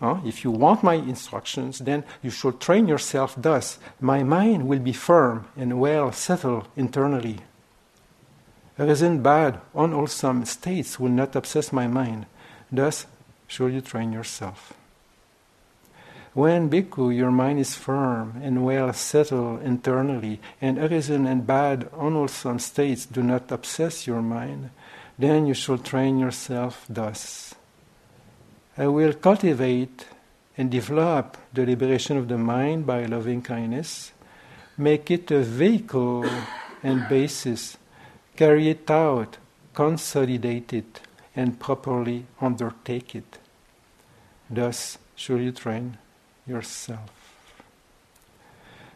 uh, 0.00 0.20
if 0.24 0.44
you 0.44 0.50
want 0.50 0.82
my 0.82 0.94
instructions, 0.94 1.78
then 1.80 2.04
you 2.22 2.30
should 2.30 2.60
train 2.60 2.88
yourself 2.88 3.34
thus. 3.36 3.78
My 4.00 4.22
mind 4.22 4.66
will 4.66 4.78
be 4.78 4.92
firm 4.92 5.46
and 5.56 5.78
well 5.80 6.10
settled 6.12 6.68
internally. 6.76 7.40
Reason 8.78 9.22
bad, 9.22 9.60
unwholesome 9.74 10.46
states 10.46 10.98
will 10.98 11.10
not 11.10 11.36
obsess 11.36 11.70
my 11.70 11.86
mind. 11.86 12.24
Thus, 12.72 13.06
should 13.46 13.74
you 13.74 13.82
train 13.82 14.12
yourself. 14.12 14.72
When, 16.32 16.70
bhikkhu, 16.70 17.14
your 17.14 17.32
mind 17.32 17.58
is 17.58 17.74
firm 17.74 18.40
and 18.42 18.64
well 18.64 18.92
settled 18.94 19.62
internally, 19.62 20.40
and 20.62 20.78
arisen 20.78 21.26
and 21.26 21.46
bad, 21.46 21.90
unwholesome 21.92 22.60
states 22.60 23.04
do 23.04 23.22
not 23.22 23.50
obsess 23.50 24.06
your 24.06 24.22
mind, 24.22 24.70
then 25.18 25.46
you 25.46 25.54
should 25.54 25.84
train 25.84 26.18
yourself 26.18 26.86
thus. 26.88 27.54
I 28.78 28.86
will 28.86 29.12
cultivate 29.14 30.06
and 30.56 30.70
develop 30.70 31.36
the 31.52 31.66
liberation 31.66 32.16
of 32.16 32.28
the 32.28 32.38
mind 32.38 32.86
by 32.86 33.04
loving 33.06 33.42
kindness, 33.42 34.12
make 34.76 35.10
it 35.10 35.30
a 35.30 35.40
vehicle 35.40 36.24
and 36.82 37.08
basis, 37.08 37.76
carry 38.36 38.68
it 38.68 38.90
out, 38.90 39.38
consolidate 39.74 40.72
it, 40.72 41.00
and 41.34 41.58
properly 41.58 42.26
undertake 42.40 43.14
it. 43.14 43.38
Thus, 44.48 44.98
should 45.14 45.40
you 45.40 45.52
train 45.52 45.98
yourself. 46.46 47.10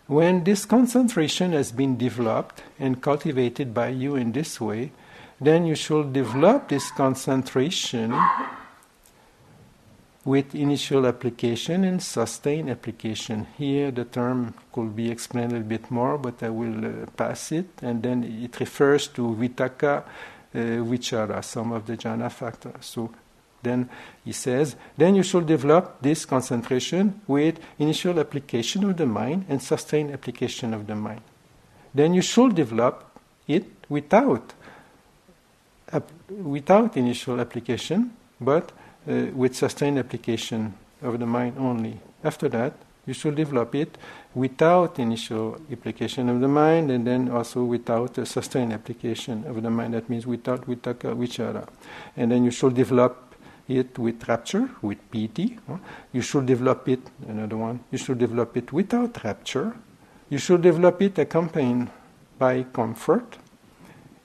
When 0.07 0.45
this 0.45 0.66
concentration 0.66 1.53
has 1.53 1.72
been 1.72 1.97
developed 1.97 2.62
and 2.79 3.01
cultivated 3.01 3.72
by 3.72 3.89
you 3.89 4.16
in 4.16 4.33
this 4.33 4.61
way, 4.61 4.93
then 5.41 5.64
you 5.64 5.75
should 5.75 6.12
develop 6.12 6.68
this 6.68 6.91
concentration 6.91 8.14
with 10.25 10.55
initial 10.55 11.07
application 11.07 11.85
and 11.85 12.03
sustained 12.03 12.70
application. 12.70 13.47
Here, 13.59 13.91
the 13.91 14.05
term 14.05 14.55
could 14.72 14.97
be 14.97 15.11
explained 15.11 15.53
a 15.53 15.57
little 15.57 15.68
bit 15.68 15.91
more, 15.91 16.16
but 16.16 16.43
I 16.43 16.49
will 16.49 16.85
uh, 16.85 17.07
pass 17.16 17.53
it. 17.53 17.66
And 17.83 18.03
then 18.03 18.25
it 18.25 18.59
refers 18.59 19.09
to 19.09 19.22
vitakka, 19.22 20.03
uh, 20.03 20.05
vichara, 20.55 21.45
some 21.45 21.72
of 21.72 21.87
the 21.87 21.97
jhana 21.97 22.33
factors. 22.33 22.87
So 22.87 23.11
then 23.62 23.91
he 24.25 24.33
says, 24.33 24.77
then 24.97 25.14
you 25.14 25.22
should 25.22 25.47
develop 25.47 26.01
this 26.01 26.25
concentration 26.25 27.20
with 27.27 27.59
initial 27.79 28.18
application 28.18 28.85
of 28.85 28.97
the 28.97 29.07
mind 29.07 29.45
and 29.49 29.62
sustained 29.62 30.12
application 30.12 30.72
of 30.72 30.87
the 30.87 30.95
mind. 30.95 31.22
Then 31.93 32.14
you 32.14 32.22
should 32.22 32.55
develop 32.55 33.18
it 33.47 33.64
without, 33.89 34.55
uh, 35.93 36.01
without 36.29 36.97
initial 36.97 37.41
application, 37.41 38.16
but 38.41 38.72
uh, 39.09 39.26
with 39.34 39.55
sustained 39.55 39.98
application 39.98 40.74
of 41.02 41.18
the 41.18 41.26
mind 41.26 41.57
only. 41.59 42.00
After 42.22 42.48
that, 42.50 42.74
you 43.07 43.12
should 43.12 43.34
develop 43.34 43.74
it 43.74 43.98
without 44.34 44.98
initial 44.98 45.61
application 45.70 46.28
of 46.28 46.40
the 46.40 46.48
mind 46.48 46.90
and 46.90 47.07
then 47.07 47.28
also 47.28 47.64
without 47.64 48.16
a 48.18 48.24
sustained 48.24 48.72
application 48.72 49.44
of 49.46 49.62
the 49.62 49.70
mind. 49.70 49.94
That 49.94 50.09
means 50.09 50.26
without 50.26 50.66
vitakka 50.66 51.14
vichara. 51.14 51.68
And 52.16 52.32
then 52.32 52.44
you 52.44 52.50
should 52.50 52.74
develop 52.74 53.34
it 53.68 53.98
with 53.98 54.26
rapture, 54.28 54.70
with 54.82 54.98
piti. 55.11 55.59
You 56.12 56.22
should 56.22 56.46
develop 56.46 56.88
it, 56.88 57.00
another 57.28 57.57
one, 57.57 57.80
you 57.90 57.98
should 57.98 58.18
develop 58.18 58.57
it 58.57 58.72
without 58.72 59.22
rapture. 59.22 59.76
You 60.30 60.38
should 60.38 60.62
develop 60.62 61.00
it 61.02 61.18
accompanied 61.18 61.88
by 62.38 62.64
comfort. 62.64 63.38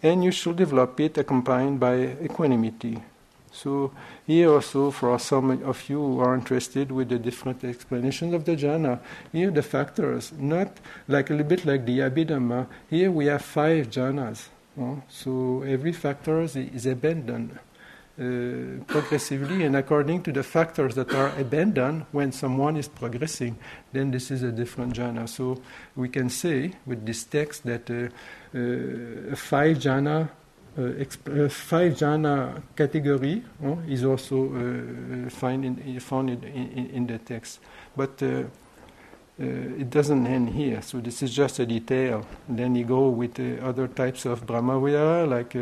And 0.01 0.23
you 0.23 0.32
should 0.32 0.55
develop 0.55 0.99
it 0.99 1.17
accompanied 1.17 1.80
by 1.80 1.95
equanimity. 2.23 3.03
So 3.52 3.91
here 4.26 4.52
also, 4.52 4.91
for 4.91 5.18
some 5.20 5.64
of 5.64 5.89
you 5.89 6.00
who 6.00 6.20
are 6.20 6.36
interested 6.36 6.91
with 6.91 7.10
the 7.10 7.20
different 7.20 7.64
explanations 7.64 8.34
of 8.34 8.45
the 8.45 8.56
jhana, 8.56 9.00
here 9.32 9.52
the 9.52 9.64
factors, 9.64 10.32
not 10.38 10.80
like 11.08 11.30
a 11.30 11.34
little 11.34 11.47
bit 11.47 11.66
like 11.66 11.86
the 11.86 12.00
Abhidhamma, 12.00 12.68
here 12.89 13.12
we 13.12 13.26
have 13.26 13.41
five 13.41 13.89
jhanas. 13.89 14.47
So 15.10 15.64
every 15.64 15.91
factor 15.91 16.41
is 16.41 16.86
abandoned. 16.86 17.60
Uh, 18.20 18.84
progressively 18.86 19.64
and 19.64 19.78
according 19.78 20.22
to 20.22 20.34
the 20.34 20.43
factors 20.43 20.93
that 20.95 21.14
are 21.14 21.32
abandoned 21.39 22.06
when 22.12 22.34
someone 22.34 22.76
is 22.76 22.89
progressing, 22.89 23.58
then 23.93 24.12
this 24.12 24.30
is 24.30 24.43
a 24.43 24.52
different 24.52 24.93
jhana. 24.93 25.28
So 25.30 25.62
we 25.95 26.10
can 26.10 26.30
say 26.30 26.74
with 26.86 27.06
this 27.06 27.24
text 27.24 27.64
that 27.64 27.89
uh, 27.89 28.10
uh, 28.58 29.36
five 29.38 29.78
jhana 29.78 30.32
Uh, 30.78 30.82
uh, 30.82 31.49
five 31.49 31.93
jhana 31.93 32.61
category 32.76 33.43
uh, 33.65 33.76
is 33.88 34.05
also 34.05 34.53
uh, 34.53 35.26
uh 35.26 35.30
find 35.30 35.65
in, 35.65 35.99
found 35.99 36.30
in, 36.30 36.43
in, 36.43 36.89
in, 36.91 37.07
the 37.07 37.17
text. 37.17 37.59
But 37.97 38.22
uh, 38.22 38.43
it 39.39 39.89
doesn't 39.89 40.28
end 40.28 40.49
here, 40.49 40.82
so 40.82 40.99
this 40.99 41.24
is 41.24 41.34
just 41.34 41.59
a 41.59 41.65
detail. 41.65 42.26
then 42.47 42.76
you 42.76 42.86
go 42.86 43.09
with 43.09 43.39
other 43.63 43.88
types 43.88 44.26
of 44.26 44.45
Brahmavihara, 44.45 45.28
like 45.28 45.55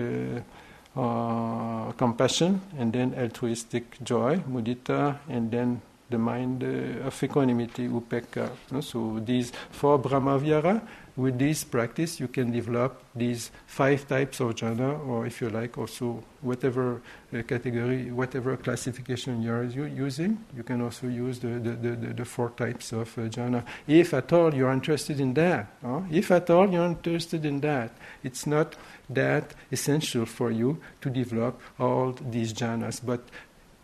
compassion, 1.97 2.61
and 2.77 2.91
then 2.91 3.13
altruistic 3.15 4.03
joy, 4.03 4.37
mudita, 4.49 5.19
and 5.29 5.51
then 5.51 5.81
the 6.09 6.17
mind 6.17 6.63
of 6.63 7.23
equanimity, 7.23 7.87
upekkha. 7.87 8.49
So 8.81 9.21
these 9.23 9.51
four 9.69 9.99
Brahmavihara 9.99 10.81
with 11.17 11.39
this 11.39 11.63
practice, 11.63 12.19
you 12.19 12.27
can 12.27 12.51
develop 12.51 13.01
these 13.15 13.49
five 13.65 14.07
types 14.07 14.39
of 14.39 14.53
jhana, 14.53 15.05
or 15.07 15.25
if 15.25 15.41
you 15.41 15.49
like, 15.49 15.75
also 15.75 16.23
whatever 16.41 17.01
uh, 17.33 17.41
category, 17.41 18.11
whatever 18.11 18.55
classification 18.55 19.41
you're 19.41 19.63
using, 19.63 20.37
you 20.55 20.61
can 20.61 20.79
also 20.79 21.07
use 21.07 21.39
the, 21.39 21.47
the, 21.47 21.71
the, 21.71 22.13
the 22.13 22.25
four 22.25 22.51
types 22.51 22.93
of 22.93 23.17
uh, 23.17 23.21
jhana. 23.21 23.65
If 23.87 24.13
at 24.13 24.31
all 24.31 24.53
you're 24.53 24.71
interested 24.71 25.19
in 25.19 25.33
that, 25.33 25.67
huh? 25.83 26.01
if 26.11 26.29
at 26.29 26.51
all 26.51 26.69
you're 26.69 26.85
interested 26.85 27.45
in 27.45 27.61
that, 27.61 27.91
it's 28.23 28.45
not 28.45 28.75
that 29.09 29.55
essential 29.71 30.27
for 30.27 30.51
you 30.51 30.79
to 31.01 31.09
develop 31.09 31.59
all 31.79 32.15
these 32.29 32.53
jhanas, 32.53 33.01
but 33.03 33.21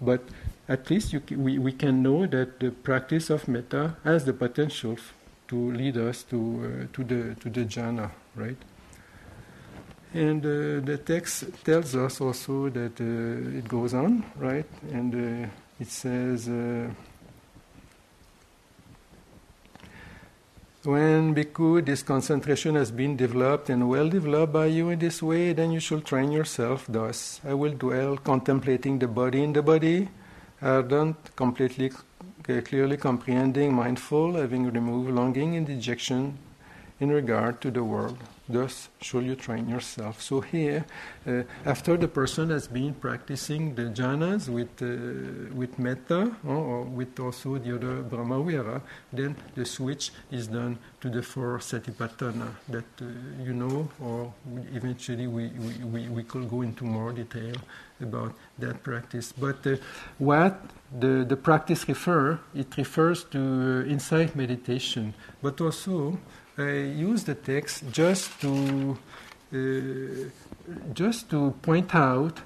but 0.02 0.22
at 0.68 0.90
least 0.90 1.14
you, 1.14 1.22
we, 1.38 1.58
we 1.58 1.72
can 1.72 2.04
know 2.04 2.26
that 2.26 2.60
the 2.60 2.72
practice 2.72 3.30
of 3.30 3.48
metta 3.48 3.96
has 4.04 4.26
the 4.26 4.34
potential 4.34 4.98
to 5.48 5.72
lead 5.72 5.98
us 5.98 6.24
to, 6.24 6.38
uh, 6.38 6.96
to, 6.96 7.04
the, 7.04 7.36
to 7.36 7.50
the 7.50 7.66
jhana, 7.66 8.10
right? 8.36 8.58
And 10.14 10.46
uh, 10.46 10.86
the 10.86 11.02
text 11.04 11.46
tells 11.64 11.96
us 11.96 12.22
also 12.22 12.70
that 12.70 13.00
uh, 13.02 13.58
it 13.58 13.68
goes 13.68 13.94
on, 13.94 14.24
right? 14.38 14.66
And 14.92 15.50
it 15.80 15.90
says, 15.90 16.48
when 20.86 21.34
Bhikkhu, 21.34 21.86
this 21.86 22.04
concentration 22.04 22.76
has 22.76 22.92
been 22.92 23.16
developed 23.16 23.70
and 23.70 23.88
well 23.88 24.10
developed 24.10 24.52
by 24.52 24.66
you 24.66 24.90
in 24.90 25.00
this 25.00 25.24
way, 25.24 25.54
then 25.54 25.72
you 25.72 25.80
should 25.80 26.04
train 26.04 26.30
yourself 26.34 26.86
thus. 26.90 27.40
I 27.48 27.54
will 27.54 27.72
dwell 27.72 28.18
contemplating 28.18 29.00
the 29.00 29.08
body 29.08 29.44
in 29.44 29.54
the 29.54 29.62
body, 29.62 30.10
ardent, 30.62 31.16
completely, 31.38 31.94
Uh, 32.50 32.60
clearly 32.60 32.98
comprehending, 32.98 33.74
mindful, 33.74 34.34
having 34.34 34.70
removed 34.70 35.10
longing 35.10 35.56
and 35.56 35.66
dejection 35.66 36.38
in 37.00 37.10
regard 37.10 37.62
to 37.62 37.72
the 37.72 37.82
world. 37.82 38.18
Thus 38.48 38.90
should 39.00 39.24
you 39.24 39.36
train 39.36 39.70
yourself. 39.70 40.22
So 40.22 40.42
here, 40.42 40.86
uh, 41.26 41.44
after 41.66 41.96
the 41.96 42.10
person 42.10 42.50
has 42.50 42.68
been 42.68 42.94
practicing 42.94 43.74
the 43.74 43.84
jhanas 43.84 44.50
with 44.50 44.82
uh, 44.82 45.56
with 45.56 45.80
metta 45.80 46.36
or, 46.46 46.56
or 46.56 46.82
with 46.84 47.18
also 47.22 47.58
the 47.58 47.76
other 47.76 48.04
brahmavihara, 48.04 48.82
then 49.14 49.38
the 49.56 49.66
switch 49.66 50.12
is 50.30 50.48
done 50.48 50.78
to 51.00 51.10
the 51.10 51.24
four 51.24 51.58
satipatthana 51.60 52.50
that 52.68 52.84
uh, 53.02 53.06
you 53.42 53.54
know, 53.54 53.88
or 54.02 54.34
eventually 54.74 55.28
we, 55.28 55.48
we, 55.48 55.74
we, 55.86 56.10
we 56.10 56.24
could 56.24 56.50
go 56.50 56.64
into 56.64 56.84
more 56.84 57.14
detail 57.14 57.56
about 58.02 58.34
that 58.60 58.84
practice. 58.84 59.32
But 59.32 59.66
uh, 59.66 59.78
what 60.18 60.60
the, 61.00 61.26
the 61.28 61.38
practice 61.38 61.88
refer, 61.88 62.40
it 62.54 62.76
refers 62.78 63.24
to 63.26 63.40
uh, 63.40 63.90
insight 63.90 64.36
meditation, 64.36 65.14
but 65.42 65.62
also 65.62 66.20
use 66.62 67.24
the 67.24 67.36
text 67.36 67.84
just 67.92 68.40
to 68.42 68.98
uh, 69.54 70.30
just 70.94 71.30
to 71.30 71.52
point 71.62 71.94
out 71.94 72.42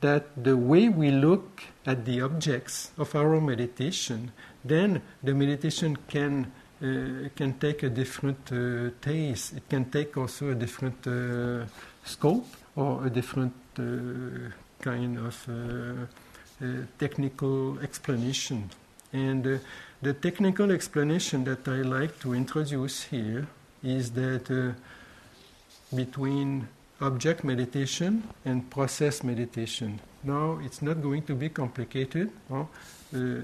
that 0.00 0.24
the 0.42 0.56
way 0.56 0.88
we 0.88 1.10
look 1.10 1.62
at 1.84 2.04
the 2.04 2.20
objects 2.20 2.90
of 2.98 3.14
our 3.14 3.40
meditation, 3.40 4.32
then 4.64 5.02
the 5.22 5.34
meditation 5.34 5.96
can 6.08 6.52
uh, 6.82 7.28
can 7.34 7.54
take 7.58 7.82
a 7.82 7.88
different 7.88 8.52
uh, 8.52 8.90
taste. 9.00 9.54
It 9.54 9.68
can 9.68 9.90
take 9.90 10.16
also 10.16 10.50
a 10.50 10.54
different 10.54 11.06
uh, 11.06 11.66
scope 12.04 12.46
or 12.74 13.06
a 13.06 13.10
different 13.10 13.54
uh, 13.78 14.50
kind 14.80 15.18
of 15.18 15.48
uh, 15.48 16.66
technical 16.98 17.78
explanation. 17.80 18.70
And 19.12 19.60
the 20.02 20.12
technical 20.12 20.70
explanation 20.70 21.44
that 21.44 21.66
I 21.66 21.82
like 21.82 22.18
to 22.20 22.34
introduce 22.34 23.04
here 23.04 23.46
is 23.82 24.10
that 24.12 24.50
uh, 24.50 24.72
between 25.94 26.68
object 27.00 27.44
meditation 27.44 28.22
and 28.44 28.68
process 28.70 29.22
meditation. 29.22 30.00
Now, 30.24 30.58
it's 30.62 30.82
not 30.82 31.02
going 31.02 31.22
to 31.24 31.34
be 31.34 31.48
complicated. 31.48 32.30
Uh, 32.50 32.62
uh, 32.62 33.42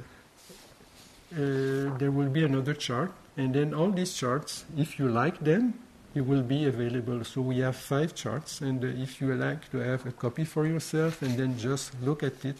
there 1.30 2.10
will 2.10 2.28
be 2.28 2.44
another 2.44 2.74
chart, 2.74 3.12
and 3.36 3.54
then 3.54 3.72
all 3.72 3.90
these 3.90 4.12
charts, 4.14 4.64
if 4.76 4.98
you 4.98 5.08
like 5.08 5.38
them, 5.40 5.74
it 6.14 6.26
will 6.26 6.42
be 6.42 6.66
available. 6.66 7.24
So 7.24 7.40
we 7.40 7.58
have 7.60 7.76
five 7.76 8.14
charts, 8.14 8.60
and 8.60 8.84
uh, 8.84 8.88
if 8.88 9.20
you 9.20 9.34
like 9.34 9.70
to 9.70 9.78
have 9.78 10.06
a 10.06 10.12
copy 10.12 10.44
for 10.44 10.66
yourself 10.66 11.22
and 11.22 11.38
then 11.38 11.58
just 11.58 11.92
look 12.02 12.22
at 12.22 12.44
it 12.44 12.56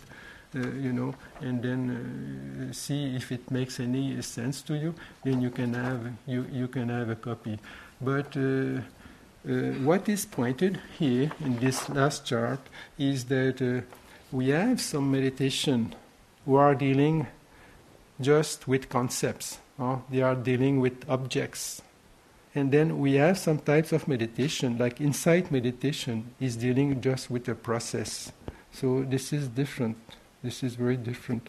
you 0.54 0.92
know, 0.92 1.14
and 1.40 1.62
then 1.62 2.68
uh, 2.70 2.72
see 2.72 3.16
if 3.16 3.32
it 3.32 3.50
makes 3.50 3.80
any 3.80 4.20
sense 4.22 4.62
to 4.62 4.74
you, 4.74 4.94
then 5.24 5.40
you 5.40 5.50
can 5.50 5.74
have 5.74 6.12
you, 6.26 6.46
you 6.52 6.68
can 6.68 6.88
have 6.88 7.10
a 7.10 7.16
copy. 7.16 7.58
But 8.00 8.36
uh, 8.36 8.80
what 9.82 10.08
is 10.08 10.24
pointed 10.24 10.80
here 10.98 11.30
in 11.40 11.58
this 11.58 11.88
last 11.88 12.26
chart 12.26 12.60
is 12.98 13.24
that 13.24 13.84
we 14.30 14.48
have 14.48 14.80
some 14.80 15.10
meditation 15.10 15.94
who 16.44 16.56
are 16.56 16.74
dealing 16.74 17.26
just 18.20 18.68
with 18.68 18.88
concepts. 18.88 19.58
Uh, 19.78 19.98
they 20.10 20.22
are 20.22 20.34
dealing 20.34 20.80
with 20.80 21.08
objects. 21.08 21.82
And 22.54 22.70
then 22.70 22.98
we 22.98 23.14
have 23.14 23.38
some 23.38 23.58
types 23.58 23.92
of 23.92 24.06
meditation, 24.06 24.76
like 24.78 25.00
insight 25.00 25.50
meditation, 25.50 26.34
is 26.38 26.56
dealing 26.56 27.00
just 27.00 27.30
with 27.30 27.48
a 27.48 27.54
process. 27.54 28.30
So 28.72 29.02
this 29.02 29.32
is 29.32 29.48
different. 29.48 29.96
This 30.42 30.62
is 30.62 30.74
very 30.74 30.96
different. 30.96 31.48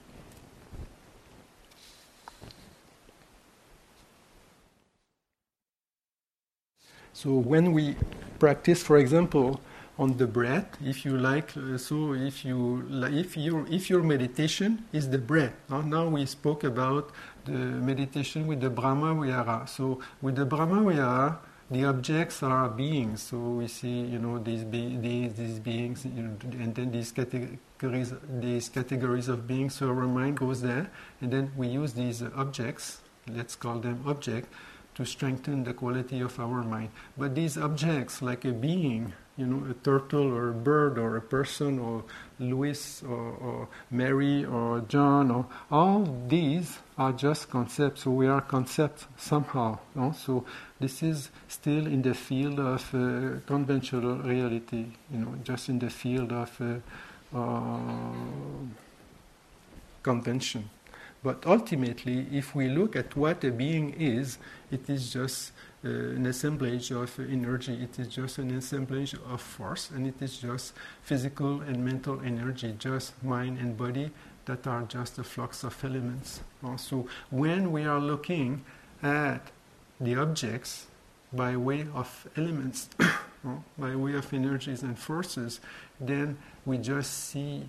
So 7.13 7.35
when 7.35 7.73
we 7.73 7.95
practice, 8.37 8.83
for 8.83 8.97
example, 8.97 9.61
on 9.97 10.17
the 10.17 10.27
breath, 10.27 10.77
if 10.83 11.05
you 11.05 11.17
like, 11.17 11.55
uh, 11.55 11.77
so 11.77 12.13
if 12.13 12.43
you 12.43 12.83
if 12.91 13.37
your 13.37 13.65
if 13.69 13.89
your 13.89 14.01
meditation 14.01 14.85
is 14.91 15.09
the 15.09 15.19
breath. 15.19 15.53
Uh, 15.69 15.81
now 15.81 16.07
we 16.07 16.25
spoke 16.25 16.63
about 16.63 17.11
the 17.45 17.51
meditation 17.51 18.47
with 18.47 18.59
the 18.59 18.69
Brahma 18.69 19.13
Vihara. 19.13 19.67
So 19.67 19.99
with 20.21 20.35
the 20.35 20.45
Brahma 20.45 20.83
Vihara, 20.83 21.39
the 21.71 21.85
objects 21.85 22.43
are 22.43 22.69
beings. 22.69 23.23
So 23.23 23.37
we 23.37 23.67
see, 23.67 24.01
you 24.01 24.19
know, 24.19 24.39
these 24.39 24.63
be- 24.63 24.97
these, 24.97 25.33
these 25.33 25.59
beings, 25.59 26.05
you 26.05 26.23
know, 26.23 26.35
and 26.63 26.75
then 26.75 26.91
these 26.91 27.11
categories, 27.11 28.13
these 28.29 28.69
categories 28.69 29.27
of 29.27 29.47
beings. 29.47 29.75
So 29.75 29.89
our 29.89 30.07
mind 30.07 30.37
goes 30.37 30.61
there, 30.61 30.91
and 31.21 31.31
then 31.31 31.51
we 31.55 31.67
use 31.67 31.93
these 31.93 32.21
objects. 32.35 33.01
Let's 33.27 33.55
call 33.55 33.79
them 33.79 34.03
object 34.05 34.49
to 34.95 35.05
strengthen 35.05 35.63
the 35.63 35.73
quality 35.73 36.19
of 36.21 36.39
our 36.39 36.63
mind. 36.63 36.89
But 37.17 37.35
these 37.35 37.57
objects, 37.57 38.21
like 38.21 38.45
a 38.45 38.51
being, 38.51 39.13
you 39.35 39.47
know, 39.47 39.69
a 39.69 39.73
turtle 39.73 40.31
or 40.31 40.49
a 40.49 40.53
bird 40.53 40.97
or 40.99 41.17
a 41.17 41.21
person 41.21 41.79
or 41.79 42.03
Louis 42.39 43.01
or, 43.03 43.31
or 43.41 43.67
Mary 43.89 44.45
or 44.45 44.81
John 44.81 45.31
or 45.31 45.47
all 45.71 46.25
these 46.27 46.77
are 46.97 47.11
just 47.11 47.49
concepts. 47.49 48.03
So 48.03 48.11
we 48.11 48.27
are 48.27 48.41
concepts 48.41 49.07
somehow. 49.17 49.79
No? 49.95 50.11
So 50.11 50.45
this 50.79 51.01
is 51.01 51.29
still 51.47 51.87
in 51.87 52.03
the 52.03 52.13
field 52.13 52.59
of 52.59 52.93
uh, 52.93 53.39
conventional 53.47 54.17
reality. 54.17 54.85
You 55.11 55.19
know, 55.19 55.35
just 55.43 55.69
in 55.69 55.79
the 55.79 55.89
field 55.89 56.31
of 56.31 56.61
uh, 56.61 57.37
uh, 57.37 58.13
convention. 60.03 60.69
But 61.23 61.45
ultimately, 61.45 62.27
if 62.33 62.53
we 62.53 62.67
look 62.67 62.97
at 62.97 63.15
what 63.15 63.43
a 63.45 63.51
being 63.51 63.93
is, 63.93 64.37
it 64.69 64.89
is 64.89 65.11
just 65.13 65.52
uh, 65.85 65.89
an 65.89 66.25
assemblage 66.25 66.91
of 66.91 67.19
energy. 67.19 67.73
It 67.83 67.99
is 67.99 68.07
just 68.07 68.37
an 68.37 68.51
assemblage 68.51 69.13
of 69.13 69.41
force, 69.41 69.89
and 69.91 70.07
it 70.07 70.21
is 70.21 70.37
just 70.37 70.73
physical 71.01 71.61
and 71.61 71.83
mental 71.83 72.21
energy, 72.21 72.73
just 72.77 73.21
mind 73.23 73.57
and 73.57 73.77
body 73.77 74.11
that 74.45 74.65
are 74.67 74.83
just 74.83 75.17
a 75.19 75.23
flux 75.23 75.63
of 75.63 75.83
elements. 75.83 76.41
So 76.77 77.07
when 77.29 77.71
we 77.71 77.85
are 77.85 77.99
looking 77.99 78.63
at 79.01 79.51
the 79.99 80.15
objects 80.15 80.87
by 81.31 81.55
way 81.57 81.87
of 81.93 82.27
elements, 82.37 82.89
by 83.77 83.95
way 83.95 84.13
of 84.15 84.33
energies 84.33 84.83
and 84.83 84.97
forces, 84.97 85.59
then 85.99 86.37
we 86.65 86.77
just 86.77 87.11
see 87.29 87.67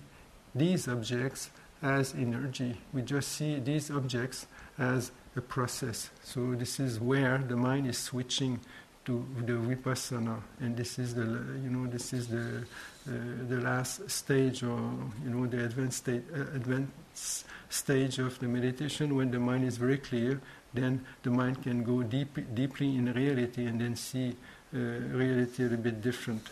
these 0.53 0.87
objects 0.87 1.49
as 1.81 2.13
energy. 2.13 2.77
We 2.93 3.01
just 3.01 3.31
see 3.31 3.59
these 3.59 3.91
objects 3.91 4.47
as 4.77 5.11
a 5.35 5.41
process. 5.41 6.09
So 6.23 6.55
this 6.55 6.79
is 6.79 6.99
where 6.99 7.37
the 7.37 7.55
mind 7.55 7.87
is 7.87 7.97
switching 7.97 8.59
to 9.05 9.25
the 9.45 9.53
vipassana, 9.53 10.41
and 10.59 10.75
this 10.75 10.97
is 10.97 11.13
the 11.13 11.25
you 11.63 11.69
know 11.69 11.85
this 11.87 12.11
is 12.11 12.27
the 12.27 12.65
uh, 13.07 13.11
the 13.47 13.61
last 13.61 14.09
stage 14.09 14.63
or 14.63 14.79
you 15.23 15.29
know 15.29 15.45
the 15.45 15.63
advanced 15.63 15.99
state 15.99 16.23
uh, 16.33 16.55
advanced 16.55 17.45
stage 17.69 18.17
of 18.19 18.39
the 18.39 18.47
meditation 18.47 19.15
when 19.15 19.29
the 19.29 19.39
mind 19.39 19.63
is 19.63 19.77
very 19.77 19.97
clear. 19.97 20.41
Then 20.73 21.05
the 21.23 21.29
mind 21.29 21.63
can 21.63 21.83
go 21.83 22.03
deep, 22.03 22.37
deeply 22.53 22.97
in 22.97 23.13
reality 23.13 23.65
and 23.65 23.79
then 23.79 23.95
see 23.95 24.35
uh, 24.73 24.77
reality 24.77 25.65
a 25.65 25.69
bit 25.69 26.01
different. 26.01 26.47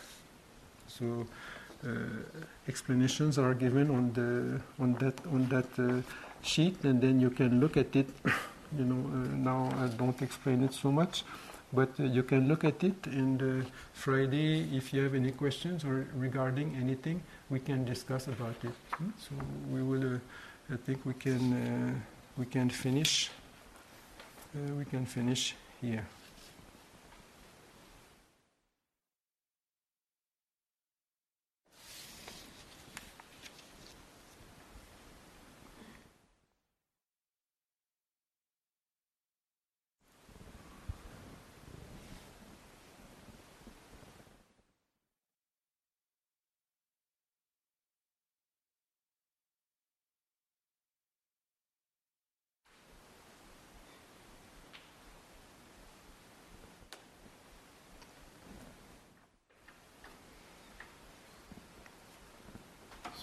So. 0.88 1.28
Uh, 1.86 1.90
explanations 2.70 3.38
are 3.38 3.54
given 3.54 3.90
on 3.90 4.14
the 4.14 4.62
on 4.82 4.94
that 5.00 5.20
on 5.28 5.46
that 5.50 5.68
uh, 5.78 6.02
sheet, 6.42 6.82
and 6.86 7.02
then 7.02 7.20
you 7.20 7.30
can 7.30 7.60
look 7.60 7.76
at 7.76 7.94
it 7.94 8.08
you 8.78 8.86
know, 8.86 9.02
uh, 9.14 9.36
now 9.36 9.70
I 9.84 9.88
don't 9.88 10.22
explain 10.22 10.64
it 10.64 10.74
so 10.74 10.92
much, 10.92 11.24
but 11.72 11.90
uh, 12.00 12.04
you 12.04 12.24
can 12.24 12.48
look 12.48 12.64
at 12.64 12.84
it. 12.84 13.08
And 13.08 13.42
uh, 13.42 13.66
Friday, 13.94 14.68
if 14.76 14.94
you 14.94 15.04
have 15.04 15.16
any 15.16 15.32
questions 15.32 15.84
or 15.84 16.08
regarding 16.16 16.76
anything, 16.76 17.22
we 17.50 17.60
can 17.60 17.86
discuss 17.86 18.28
about 18.28 18.56
it. 18.64 18.76
Hmm? 18.92 19.10
So 19.18 19.36
we 19.72 19.82
will. 19.82 20.20
I 20.72 20.78
think 20.78 21.06
we 21.06 21.14
can 21.14 22.02
we 22.38 22.46
can 22.46 22.70
finish. 22.70 23.30
we 24.54 24.86
can 24.86 25.06
finish 25.06 25.56
here. 25.82 26.06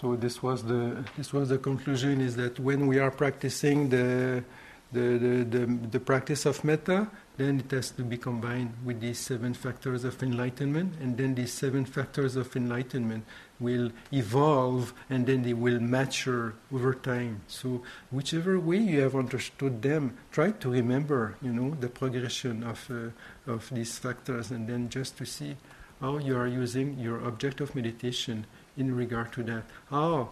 So 0.01 0.17
this 0.17 0.43
was 0.43 0.63
the 0.63 1.05
this 1.17 1.33
was 1.33 1.51
the 1.51 1.59
conclusion 1.59 2.23
is 2.23 2.35
that 2.37 2.59
when 2.59 2.87
we 2.87 2.99
are 2.99 3.11
practicing 3.11 3.91
the 3.91 4.43
the, 4.93 5.01
the, 5.01 5.45
the, 5.45 5.67
the 5.93 6.01
practice 6.01 6.47
of 6.47 6.65
metta, 6.65 7.07
then 7.37 7.61
it 7.61 7.71
has 7.71 7.93
to 7.93 8.03
be 8.03 8.17
combined 8.17 8.75
with 8.85 9.01
these 9.01 9.21
seven 9.21 9.55
factors 9.55 10.03
of 10.03 10.21
enlightenment, 10.21 10.95
and 11.01 11.17
then 11.17 11.37
these 11.37 11.53
seven 11.53 11.85
factors 11.85 12.35
of 12.35 12.57
enlightenment 12.57 13.25
will 13.61 13.93
evolve 14.13 14.93
and 15.09 15.27
then 15.27 15.43
they 15.43 15.53
will 15.53 15.79
mature 15.79 16.55
over 16.75 16.93
time. 16.93 17.41
So 17.47 17.83
whichever 18.11 18.59
way 18.59 18.79
you 18.79 19.01
have 19.03 19.15
understood 19.15 19.81
them, 19.81 20.17
try 20.33 20.51
to 20.51 20.71
remember, 20.71 21.37
you 21.41 21.53
know, 21.53 21.77
the 21.79 21.89
progression 21.89 22.65
of 22.65 22.91
uh, 22.91 23.53
of 23.53 23.69
these 23.71 23.99
factors, 23.99 24.51
and 24.51 24.67
then 24.67 24.89
just 24.89 25.19
to 25.19 25.27
see 25.27 25.57
how 26.01 26.17
you 26.17 26.37
are 26.37 26.49
using 26.49 26.99
your 26.99 27.23
object 27.25 27.61
of 27.61 27.75
meditation 27.77 28.47
in 28.77 28.95
regard 28.95 29.33
to 29.33 29.43
that. 29.45 29.65
How 29.91 30.31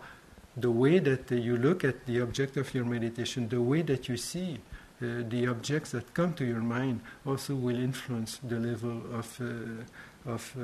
the 0.57 0.71
way 0.71 0.99
that 0.99 1.31
you 1.31 1.57
look 1.57 1.85
at 1.85 2.07
the 2.07 2.21
object 2.21 2.57
of 2.57 2.75
your 2.75 2.85
meditation, 2.85 3.49
the 3.49 3.63
way 3.63 3.83
that 3.83 4.09
you 4.09 4.17
see 4.17 4.59
uh, 5.01 5.23
the 5.29 5.47
objects 5.47 5.93
that 5.93 6.13
come 6.15 6.35
to 6.35 6.45
your 6.45 6.61
mind, 6.61 7.01
also 7.25 7.55
will 7.55 7.79
influence 7.79 8.41
the 8.43 8.59
level 8.59 9.03
of 9.15 9.41
uh, 9.41 10.31
of 10.33 10.53
uh, 10.59 10.63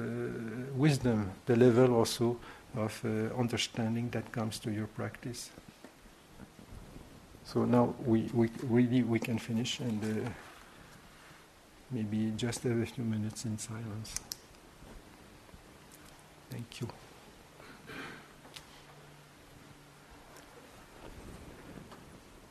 wisdom, 0.75 1.31
the 1.47 1.57
level 1.57 1.95
also 1.95 2.37
of 2.77 3.01
uh, 3.05 3.35
understanding 3.39 4.11
that 4.11 4.31
comes 4.33 4.59
to 4.59 4.71
your 4.71 4.87
practice. 4.89 5.51
So 7.45 7.65
now 7.65 7.95
we, 8.05 8.23
we 8.35 8.49
really 8.63 9.03
we 9.03 9.19
can 9.19 9.39
finish 9.39 9.81
and 9.81 10.03
uh, 10.03 10.31
maybe 11.91 12.33
just 12.37 12.63
have 12.65 12.79
a 12.79 12.87
few 12.87 13.05
minutes 13.05 13.45
in 13.45 13.59
silence. 13.59 14.15
Thank 16.51 16.81
you. 16.81 17.04